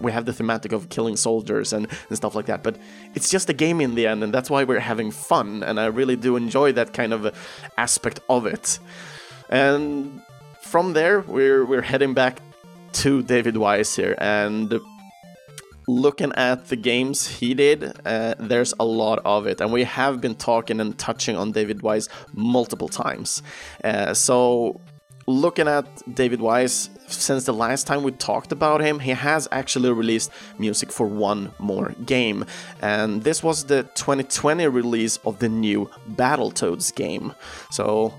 we 0.00 0.12
have 0.12 0.24
the 0.24 0.32
thematic 0.32 0.72
of 0.72 0.88
killing 0.88 1.16
soldiers 1.16 1.72
and, 1.72 1.86
and 2.08 2.16
stuff 2.16 2.34
like 2.34 2.46
that 2.46 2.62
but 2.62 2.76
it's 3.14 3.30
just 3.30 3.48
a 3.48 3.52
game 3.52 3.80
in 3.80 3.94
the 3.94 4.06
end 4.06 4.22
and 4.22 4.32
that's 4.32 4.50
why 4.50 4.64
we're 4.64 4.80
having 4.80 5.10
fun 5.10 5.62
and 5.62 5.78
i 5.78 5.86
really 5.86 6.16
do 6.16 6.36
enjoy 6.36 6.72
that 6.72 6.92
kind 6.92 7.12
of 7.12 7.34
aspect 7.76 8.20
of 8.28 8.46
it. 8.46 8.78
And 9.48 10.22
from 10.62 10.92
there 10.92 11.20
we're 11.20 11.64
we're 11.64 11.82
heading 11.82 12.14
back 12.14 12.40
to 12.92 13.22
david 13.22 13.56
wise 13.56 13.94
here 13.94 14.14
and 14.18 14.80
looking 15.86 16.32
at 16.34 16.68
the 16.68 16.76
games 16.76 17.26
he 17.26 17.54
did, 17.54 17.92
uh, 18.06 18.34
there's 18.38 18.74
a 18.78 18.84
lot 18.84 19.20
of 19.24 19.46
it, 19.46 19.60
and 19.60 19.72
we 19.72 19.84
have 19.84 20.20
been 20.20 20.34
talking 20.34 20.80
and 20.80 20.98
touching 20.98 21.36
on 21.36 21.52
David 21.52 21.82
Wise 21.82 22.08
multiple 22.32 22.88
times. 22.88 23.42
Uh, 23.82 24.14
so, 24.14 24.80
looking 25.26 25.68
at 25.68 25.86
David 26.14 26.40
Wise, 26.40 26.90
since 27.06 27.44
the 27.44 27.52
last 27.52 27.86
time 27.86 28.02
we 28.02 28.12
talked 28.12 28.52
about 28.52 28.80
him, 28.80 28.98
he 28.98 29.10
has 29.10 29.46
actually 29.52 29.90
released 29.92 30.30
music 30.58 30.90
for 30.90 31.06
one 31.06 31.52
more 31.58 31.94
game, 32.06 32.44
and 32.80 33.22
this 33.22 33.42
was 33.42 33.64
the 33.64 33.82
2020 33.94 34.66
release 34.68 35.18
of 35.18 35.38
the 35.38 35.48
new 35.48 35.90
Battletoads 36.10 36.94
game. 36.94 37.34
So, 37.70 38.14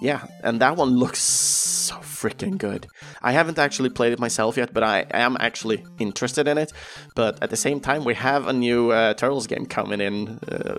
yeah, 0.00 0.26
and 0.42 0.60
that 0.60 0.76
one 0.76 0.96
looks 0.96 1.20
so 1.20 1.96
freaking 1.96 2.58
good. 2.58 2.86
I 3.22 3.32
haven't 3.32 3.58
actually 3.58 3.90
played 3.90 4.12
it 4.12 4.18
myself 4.18 4.56
yet, 4.56 4.72
but 4.72 4.82
I 4.82 5.06
am 5.10 5.36
actually 5.40 5.84
interested 5.98 6.48
in 6.48 6.58
it. 6.58 6.72
But 7.14 7.42
at 7.42 7.50
the 7.50 7.56
same 7.56 7.80
time, 7.80 8.04
we 8.04 8.14
have 8.14 8.46
a 8.48 8.52
new 8.52 8.90
uh, 8.90 9.14
Turtles 9.14 9.46
game 9.46 9.66
coming 9.66 10.00
in. 10.00 10.38
Uh, 10.48 10.78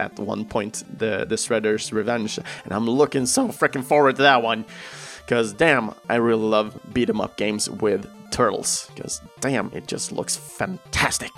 at 0.00 0.16
one 0.18 0.44
point, 0.44 0.84
the 0.96 1.24
the 1.28 1.34
Shredder's 1.34 1.92
Revenge, 1.92 2.38
and 2.64 2.72
I'm 2.72 2.86
looking 2.88 3.26
so 3.26 3.48
freaking 3.48 3.84
forward 3.84 4.16
to 4.16 4.22
that 4.22 4.42
one. 4.42 4.64
Cause 5.26 5.52
damn, 5.52 5.92
I 6.08 6.16
really 6.16 6.44
love 6.46 6.78
beat 6.94 7.10
'em 7.10 7.20
up 7.20 7.36
games 7.36 7.68
with 7.68 8.06
turtles. 8.30 8.90
Cause 8.96 9.20
damn, 9.40 9.70
it 9.74 9.86
just 9.88 10.12
looks 10.12 10.36
fantastic. 10.36 11.32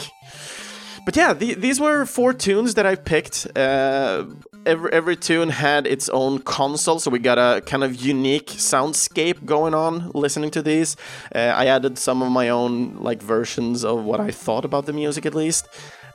But 1.05 1.17
yeah, 1.17 1.33
the, 1.33 1.55
these 1.55 1.81
were 1.81 2.05
four 2.07 2.33
tunes 2.33 2.75
that 2.75 2.87
I 2.87 2.95
picked. 2.95 3.47
Uh, 3.57 4.27
every 4.67 4.93
every 4.93 5.17
tune 5.17 5.49
had 5.49 5.87
its 5.87 6.09
own 6.09 6.41
console, 6.41 6.99
so 6.99 7.11
we 7.11 7.19
got 7.19 7.39
a 7.39 7.61
kind 7.63 7.83
of 7.85 7.97
unique 7.97 8.49
soundscape 8.49 9.45
going 9.45 9.75
on 9.75 10.11
listening 10.15 10.51
to 10.53 10.63
these. 10.63 10.97
Uh, 11.35 11.39
I 11.39 11.67
added 11.67 11.99
some 11.99 12.23
of 12.23 12.31
my 12.31 12.49
own 12.49 12.97
like 12.97 13.23
versions 13.23 13.85
of 13.85 14.05
what 14.05 14.21
I 14.21 14.31
thought 14.31 14.65
about 14.65 14.87
the 14.87 14.93
music 14.93 15.27
at 15.27 15.35
least, 15.35 15.69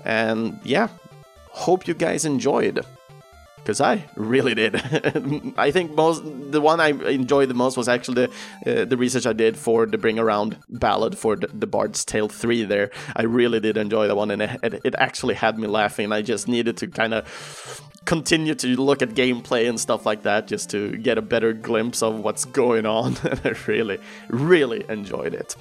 and 0.03 0.59
yeah, 0.63 0.89
hope 1.49 1.87
you 1.87 1.93
guys 1.93 2.25
enjoyed 2.25 2.85
because 3.65 3.81
I 3.81 4.05
really 4.15 4.53
did. 4.53 4.75
I 5.57 5.71
think 5.71 5.95
most 5.95 6.21
the 6.51 6.61
one 6.61 6.79
I 6.79 6.89
enjoyed 6.89 7.49
the 7.49 7.55
most 7.55 7.77
was 7.77 7.89
actually 7.89 8.27
the 8.63 8.81
uh, 8.81 8.85
the 8.85 8.95
research 8.95 9.25
I 9.25 9.33
did 9.33 9.57
for 9.57 9.87
the 9.87 9.97
Bring 9.97 10.19
Around 10.19 10.57
ballad 10.69 11.17
for 11.17 11.35
the, 11.35 11.47
the 11.47 11.65
Bard's 11.65 12.05
Tale 12.05 12.29
three. 12.29 12.63
There, 12.63 12.91
I 13.15 13.23
really 13.23 13.59
did 13.59 13.75
enjoy 13.75 14.07
that 14.07 14.15
one, 14.15 14.29
and 14.29 14.43
it, 14.43 14.81
it 14.85 14.95
actually 14.99 15.33
had 15.33 15.57
me 15.57 15.67
laughing. 15.67 16.11
I 16.11 16.21
just 16.21 16.47
needed 16.47 16.77
to 16.77 16.87
kind 16.87 17.15
of 17.15 17.81
continue 18.05 18.53
to 18.53 18.67
look 18.79 19.01
at 19.01 19.09
gameplay 19.09 19.67
and 19.67 19.79
stuff 19.79 20.05
like 20.05 20.21
that 20.21 20.45
just 20.47 20.69
to 20.69 20.95
get 20.97 21.17
a 21.17 21.23
better 21.23 21.53
glimpse 21.53 22.03
of 22.03 22.19
what's 22.19 22.45
going 22.45 22.85
on. 22.85 23.17
and 23.23 23.41
I 23.43 23.55
really, 23.65 23.97
really 24.29 24.85
enjoyed 24.87 25.33
it. 25.33 25.55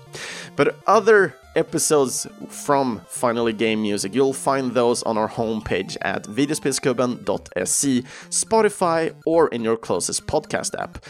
But 0.56 0.76
other 0.86 1.36
episodes 1.56 2.26
from 2.48 3.00
Finally 3.06 3.52
Game 3.52 3.82
Music, 3.82 4.14
you'll 4.14 4.32
find 4.32 4.72
those 4.72 5.02
on 5.02 5.16
our 5.18 5.28
homepage 5.28 5.96
at 6.02 6.24
videospelsklubben.se, 6.24 8.02
Spotify, 8.30 9.14
or 9.26 9.48
in 9.48 9.62
your 9.62 9.76
closest 9.76 10.26
podcast 10.26 10.78
app 10.78 11.04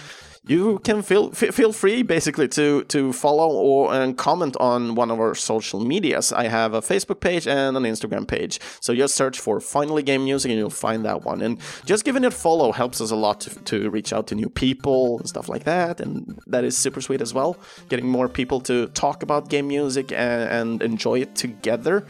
you 0.47 0.79
can 0.81 1.01
feel 1.03 1.31
feel 1.31 1.73
free 1.73 2.03
basically 2.03 2.49
to 2.49 2.85
to 2.85 3.13
follow 3.13 3.49
or 3.49 3.95
and 3.95 4.17
comment 4.19 4.57
on 4.61 4.95
one 4.95 5.11
of 5.11 5.19
our 5.19 5.35
social 5.35 5.81
medias. 5.81 6.33
I 6.33 6.49
have 6.49 6.75
a 6.75 6.83
Facebook 6.83 7.21
page 7.21 7.49
and 7.49 7.77
an 7.77 7.85
Instagram 7.85 8.27
page, 8.27 8.61
so 8.81 8.95
just 8.95 9.15
search 9.15 9.41
for 9.41 9.59
Finally 9.61 10.03
Game 10.03 10.25
Music 10.25 10.51
and 10.51 10.59
you'll 10.59 10.71
find 10.71 11.05
that 11.05 11.25
one. 11.25 11.41
And 11.41 11.59
just 11.87 12.05
giving 12.05 12.25
it 12.25 12.29
a 12.29 12.31
follow 12.31 12.73
helps 12.73 13.01
us 13.01 13.11
a 13.11 13.17
lot 13.17 13.41
to, 13.43 13.51
to 13.61 13.91
reach 13.91 14.13
out 14.13 14.27
to 14.29 14.35
new 14.35 14.51
people 14.51 15.19
and 15.19 15.29
stuff 15.29 15.49
like 15.49 15.65
that, 15.65 16.01
and 16.01 16.39
that 16.47 16.65
is 16.65 16.77
super 16.77 17.01
sweet 17.01 17.23
as 17.23 17.33
well. 17.33 17.57
Getting 17.89 18.09
more 18.09 18.29
people 18.29 18.61
to 18.63 18.89
talk 18.89 19.23
about 19.23 19.49
game 19.49 19.69
music 19.69 20.13
and, 20.13 20.51
and 20.51 20.83
enjoy 20.83 21.21
it 21.21 21.35
together. 21.35 22.07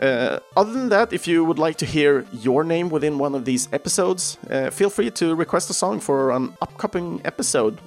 Uh, 0.00 0.40
other 0.56 0.72
than 0.72 0.88
that, 0.90 1.12
if 1.12 1.26
you 1.26 1.44
would 1.44 1.58
like 1.58 1.76
to 1.76 1.86
hear 1.86 2.26
your 2.32 2.64
name 2.64 2.90
within 2.90 3.18
one 3.18 3.34
of 3.34 3.44
these 3.44 3.68
episodes, 3.72 4.38
uh, 4.50 4.70
feel 4.70 4.90
free 4.90 5.10
to 5.10 5.34
request 5.34 5.70
a 5.70 5.74
song 5.74 6.00
for 6.00 6.30
an 6.30 6.54
upcoming 6.60 7.20
episode 7.24 7.78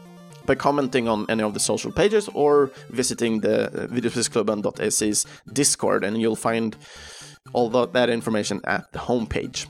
by 0.45 0.55
commenting 0.55 1.07
on 1.07 1.27
any 1.29 1.43
of 1.43 1.53
the 1.53 1.59
social 1.59 1.91
pages 1.91 2.27
or 2.33 2.71
visiting 2.89 3.41
the 3.41 3.69
videospelsklubben.se's 3.91 5.25
Discord, 5.53 6.03
and 6.03 6.19
you'll 6.19 6.35
find 6.35 6.75
all 7.53 7.69
that 7.69 8.09
information 8.09 8.62
at 8.63 8.91
the 8.91 8.99
homepage. 8.99 9.67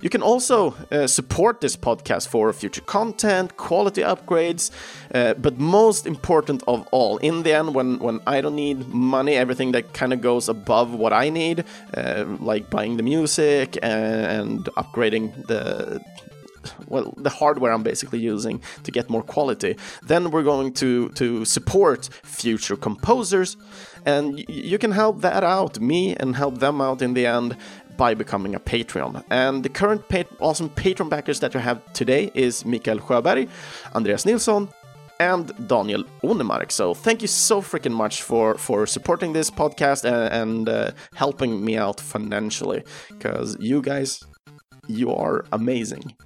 You 0.00 0.10
can 0.10 0.22
also 0.22 0.74
uh, 0.90 1.06
support 1.06 1.60
this 1.60 1.76
podcast 1.76 2.28
for 2.28 2.52
future 2.52 2.82
content, 2.82 3.56
quality 3.56 4.02
upgrades, 4.02 4.70
uh, 5.14 5.34
but 5.34 5.58
most 5.58 6.06
important 6.06 6.62
of 6.66 6.86
all, 6.90 7.18
in 7.18 7.42
the 7.42 7.52
end, 7.52 7.74
when, 7.74 7.98
when 7.98 8.20
I 8.26 8.40
don't 8.40 8.56
need 8.56 8.88
money, 8.88 9.34
everything 9.34 9.72
that 9.72 9.92
kind 9.92 10.12
of 10.12 10.20
goes 10.20 10.48
above 10.48 10.94
what 10.94 11.12
I 11.12 11.28
need, 11.28 11.64
uh, 11.94 12.24
like 12.40 12.70
buying 12.70 12.96
the 12.96 13.02
music 13.02 13.78
and, 13.82 14.26
and 14.26 14.64
upgrading 14.76 15.46
the 15.46 16.00
well 16.86 17.14
the 17.16 17.30
hardware 17.30 17.72
I'm 17.72 17.82
basically 17.82 18.20
using 18.20 18.62
to 18.84 18.90
get 18.90 19.10
more 19.10 19.22
quality. 19.22 19.76
Then 20.02 20.30
we're 20.30 20.42
going 20.42 20.72
to 20.74 21.08
to 21.10 21.44
support 21.44 22.08
future 22.22 22.76
composers 22.76 23.56
and 24.04 24.44
you 24.48 24.78
can 24.78 24.92
help 24.92 25.20
that 25.20 25.44
out, 25.44 25.80
me, 25.80 26.14
and 26.16 26.36
help 26.36 26.58
them 26.58 26.80
out 26.80 27.02
in 27.02 27.14
the 27.14 27.26
end 27.26 27.56
by 27.96 28.14
becoming 28.14 28.54
a 28.54 28.60
Patreon. 28.60 29.22
And 29.30 29.62
the 29.62 29.68
current 29.68 30.08
pa 30.08 30.24
awesome 30.40 30.70
Patreon 30.70 31.08
backers 31.08 31.40
that 31.40 31.54
we 31.54 31.60
have 31.60 31.80
today 31.92 32.30
is 32.34 32.64
Mikael 32.64 32.98
Sjöberg, 32.98 33.48
Andreas 33.94 34.24
Nilsson, 34.24 34.68
and 35.20 35.52
Daniel 35.68 36.04
Onemark. 36.22 36.72
So 36.72 36.94
thank 36.94 37.22
you 37.22 37.28
so 37.28 37.60
freaking 37.60 37.92
much 37.92 38.22
for 38.22 38.56
for 38.58 38.86
supporting 38.86 39.32
this 39.32 39.50
podcast 39.50 40.04
and, 40.04 40.32
and 40.40 40.68
uh, 40.68 40.90
helping 41.14 41.64
me 41.64 41.76
out 41.76 42.00
financially, 42.00 42.82
because 43.08 43.56
you 43.60 43.82
guys, 43.82 44.24
you 44.88 45.14
are 45.14 45.44
amazing. 45.52 46.16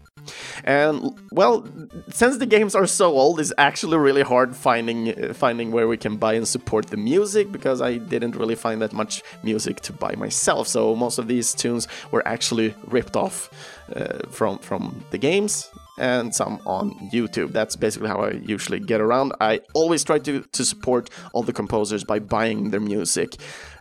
And 0.66 1.16
well, 1.31 1.64
since 2.11 2.38
the 2.38 2.46
games 2.46 2.74
are 2.74 2.88
so 2.88 3.12
old, 3.12 3.38
it's 3.38 3.52
actually 3.57 3.98
really 3.98 4.22
hard 4.22 4.55
finding 4.57 5.33
finding 5.33 5.70
where 5.70 5.87
we 5.87 5.96
can 5.96 6.16
buy 6.16 6.35
and 6.35 6.46
support 6.46 6.88
the 6.88 6.96
music 6.96 7.52
because 7.52 7.81
I 7.81 7.98
didn't 7.98 8.35
really 8.35 8.57
find 8.57 8.83
that 8.83 8.92
much 8.92 9.22
music 9.44 9.81
to 9.83 9.92
buy 9.92 10.16
myself. 10.16 10.66
So 10.66 10.96
most 10.96 11.18
of 11.18 11.29
these 11.29 11.55
tunes 11.55 11.87
were 12.11 12.26
actually 12.26 12.74
ripped 12.88 13.16
off 13.16 13.48
uh, 13.94 14.18
from 14.29 14.59
from 14.59 15.05
the 15.12 15.18
games 15.18 15.70
and 15.98 16.35
some 16.35 16.59
on 16.66 16.90
YouTube. 17.12 17.52
That's 17.52 17.76
basically 17.76 18.09
how 18.09 18.22
I 18.22 18.33
usually 18.33 18.81
get 18.81 19.00
around. 19.00 19.35
I 19.40 19.61
always 19.72 20.02
try 20.02 20.18
to 20.18 20.40
to 20.40 20.64
support 20.64 21.11
all 21.33 21.44
the 21.44 21.52
composers 21.52 22.02
by 22.02 22.18
buying 22.18 22.70
their 22.70 22.81
music. 22.81 23.37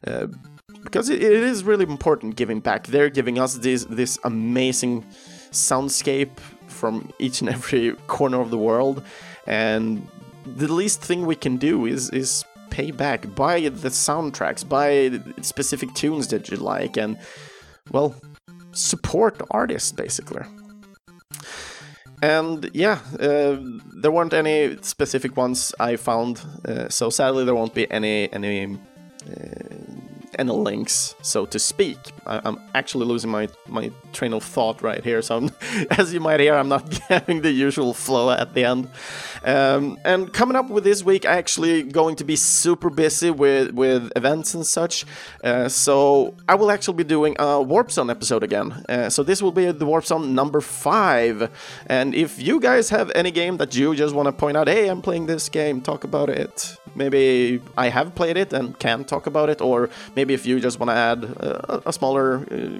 Uh, 0.05 0.27
because 0.83 1.09
it, 1.09 1.23
it 1.23 1.43
is 1.43 1.63
really 1.63 1.85
important 1.85 2.35
giving 2.35 2.59
back. 2.59 2.85
They're 2.85 3.09
giving 3.09 3.39
us 3.39 3.55
this 3.55 3.85
this 3.85 4.19
amazing 4.23 5.03
soundscape 5.51 6.37
from 6.75 7.09
each 7.19 7.41
and 7.41 7.49
every 7.49 7.93
corner 8.07 8.41
of 8.41 8.49
the 8.49 8.57
world, 8.57 9.03
and 9.47 10.07
the 10.45 10.71
least 10.71 11.01
thing 11.01 11.25
we 11.25 11.35
can 11.35 11.57
do 11.57 11.85
is 11.85 12.09
is 12.11 12.45
pay 12.69 12.91
back, 12.91 13.33
buy 13.35 13.61
the 13.61 13.89
soundtracks, 13.89 14.67
buy 14.67 15.19
specific 15.41 15.93
tunes 15.93 16.27
that 16.27 16.49
you 16.49 16.57
like, 16.57 16.97
and 16.97 17.17
well, 17.91 18.15
support 18.71 19.41
artists 19.51 19.91
basically. 19.91 20.43
And 22.21 22.69
yeah, 22.73 22.99
uh, 23.19 23.57
there 24.01 24.11
weren't 24.11 24.33
any 24.33 24.77
specific 24.81 25.37
ones 25.37 25.73
I 25.79 25.95
found, 25.95 26.41
uh, 26.67 26.89
so 26.89 27.09
sadly 27.09 27.45
there 27.45 27.55
won't 27.55 27.73
be 27.73 27.89
any 27.91 28.31
any. 28.33 28.77
Uh, 29.25 29.64
any 30.37 30.51
links, 30.51 31.15
so 31.21 31.45
to 31.45 31.59
speak. 31.59 31.97
I, 32.25 32.41
am 32.47 32.59
actually 32.73 33.05
losing 33.05 33.29
my, 33.29 33.47
my 33.67 33.91
train 34.13 34.33
of 34.33 34.43
thought 34.43 34.81
right 34.81 35.03
here, 35.03 35.21
so 35.21 35.37
I'm, 35.37 35.51
as 35.91 36.13
you 36.13 36.19
might 36.19 36.39
hear, 36.39 36.55
I'm 36.55 36.69
not 36.69 36.93
having 37.09 37.41
the 37.41 37.51
usual 37.51 37.93
flow 37.93 38.31
at 38.31 38.53
the 38.53 38.65
end. 38.65 38.89
Um, 39.43 39.97
and 40.03 40.33
coming 40.33 40.55
up 40.55 40.69
with 40.69 40.83
this 40.83 41.03
week, 41.03 41.25
I'm 41.25 41.37
actually 41.37 41.83
going 41.83 42.15
to 42.17 42.23
be 42.23 42.35
super 42.35 42.89
busy 42.89 43.29
with, 43.29 43.71
with 43.73 44.11
events 44.15 44.53
and 44.53 44.65
such. 44.65 45.05
Uh, 45.43 45.69
so 45.69 46.35
I 46.47 46.55
will 46.55 46.71
actually 46.71 46.97
be 46.97 47.03
doing 47.03 47.35
a 47.39 47.61
Warp 47.61 47.91
Zone 47.91 48.09
episode 48.09 48.43
again. 48.43 48.71
Uh, 48.89 49.09
so 49.09 49.21
this 49.21 49.41
will 49.41 49.51
be 49.51 49.71
the 49.71 49.85
Warp 49.85 50.05
Zone 50.05 50.33
number 50.33 50.61
five. 50.61 51.51
And 51.85 52.15
if 52.15 52.41
you 52.41 52.59
guys 52.59 52.89
have 52.89 53.11
any 53.13 53.31
game 53.31 53.57
that 53.57 53.75
you 53.75 53.95
just 53.95 54.15
want 54.15 54.27
to 54.27 54.31
point 54.31 54.57
out, 54.57 54.67
hey, 54.67 54.87
I'm 54.87 55.01
playing 55.01 55.27
this 55.27 55.49
game, 55.49 55.81
talk 55.81 56.03
about 56.03 56.29
it. 56.29 56.77
Maybe 56.95 57.61
I 57.77 57.89
have 57.89 58.15
played 58.15 58.37
it 58.37 58.53
and 58.53 58.77
can 58.79 59.03
talk 59.03 59.27
about 59.27 59.49
it, 59.49 59.61
or 59.61 59.89
maybe 60.15 60.24
if 60.33 60.45
you 60.45 60.59
just 60.59 60.79
want 60.79 60.89
to 60.89 60.95
add 60.95 61.23
a, 61.23 61.89
a 61.89 61.93
smaller 61.93 62.45
uh, 62.51 62.79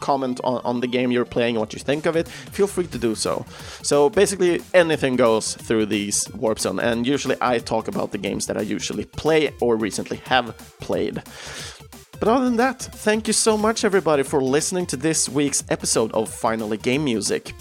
comment 0.00 0.40
on, 0.44 0.60
on 0.64 0.80
the 0.80 0.86
game 0.86 1.10
you're 1.12 1.24
playing, 1.24 1.56
what 1.56 1.72
you 1.72 1.78
think 1.78 2.06
of 2.06 2.16
it, 2.16 2.28
feel 2.28 2.66
free 2.66 2.86
to 2.86 2.98
do 2.98 3.14
so. 3.14 3.44
So 3.82 4.10
basically, 4.10 4.60
anything 4.74 5.16
goes 5.16 5.54
through 5.54 5.86
these 5.86 6.28
Warp 6.34 6.58
Zone, 6.58 6.78
and 6.80 7.06
usually 7.06 7.36
I 7.40 7.58
talk 7.58 7.88
about 7.88 8.12
the 8.12 8.18
games 8.18 8.46
that 8.46 8.56
I 8.56 8.62
usually 8.62 9.04
play 9.04 9.52
or 9.60 9.76
recently 9.76 10.18
have 10.24 10.56
played. 10.80 11.22
But 12.18 12.28
other 12.28 12.46
than 12.46 12.56
that, 12.56 12.80
thank 12.80 13.26
you 13.26 13.32
so 13.32 13.56
much 13.58 13.84
everybody 13.84 14.22
for 14.22 14.42
listening 14.42 14.86
to 14.86 14.96
this 14.96 15.28
week's 15.28 15.64
episode 15.68 16.12
of 16.12 16.30
Finally 16.30 16.78
Game 16.78 17.04
Music. 17.04 17.52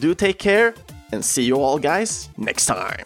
Do 0.00 0.14
take 0.14 0.38
care 0.38 0.74
and 1.12 1.24
see 1.24 1.42
you 1.42 1.60
all 1.60 1.78
guys 1.78 2.28
next 2.36 2.66
time. 2.66 3.04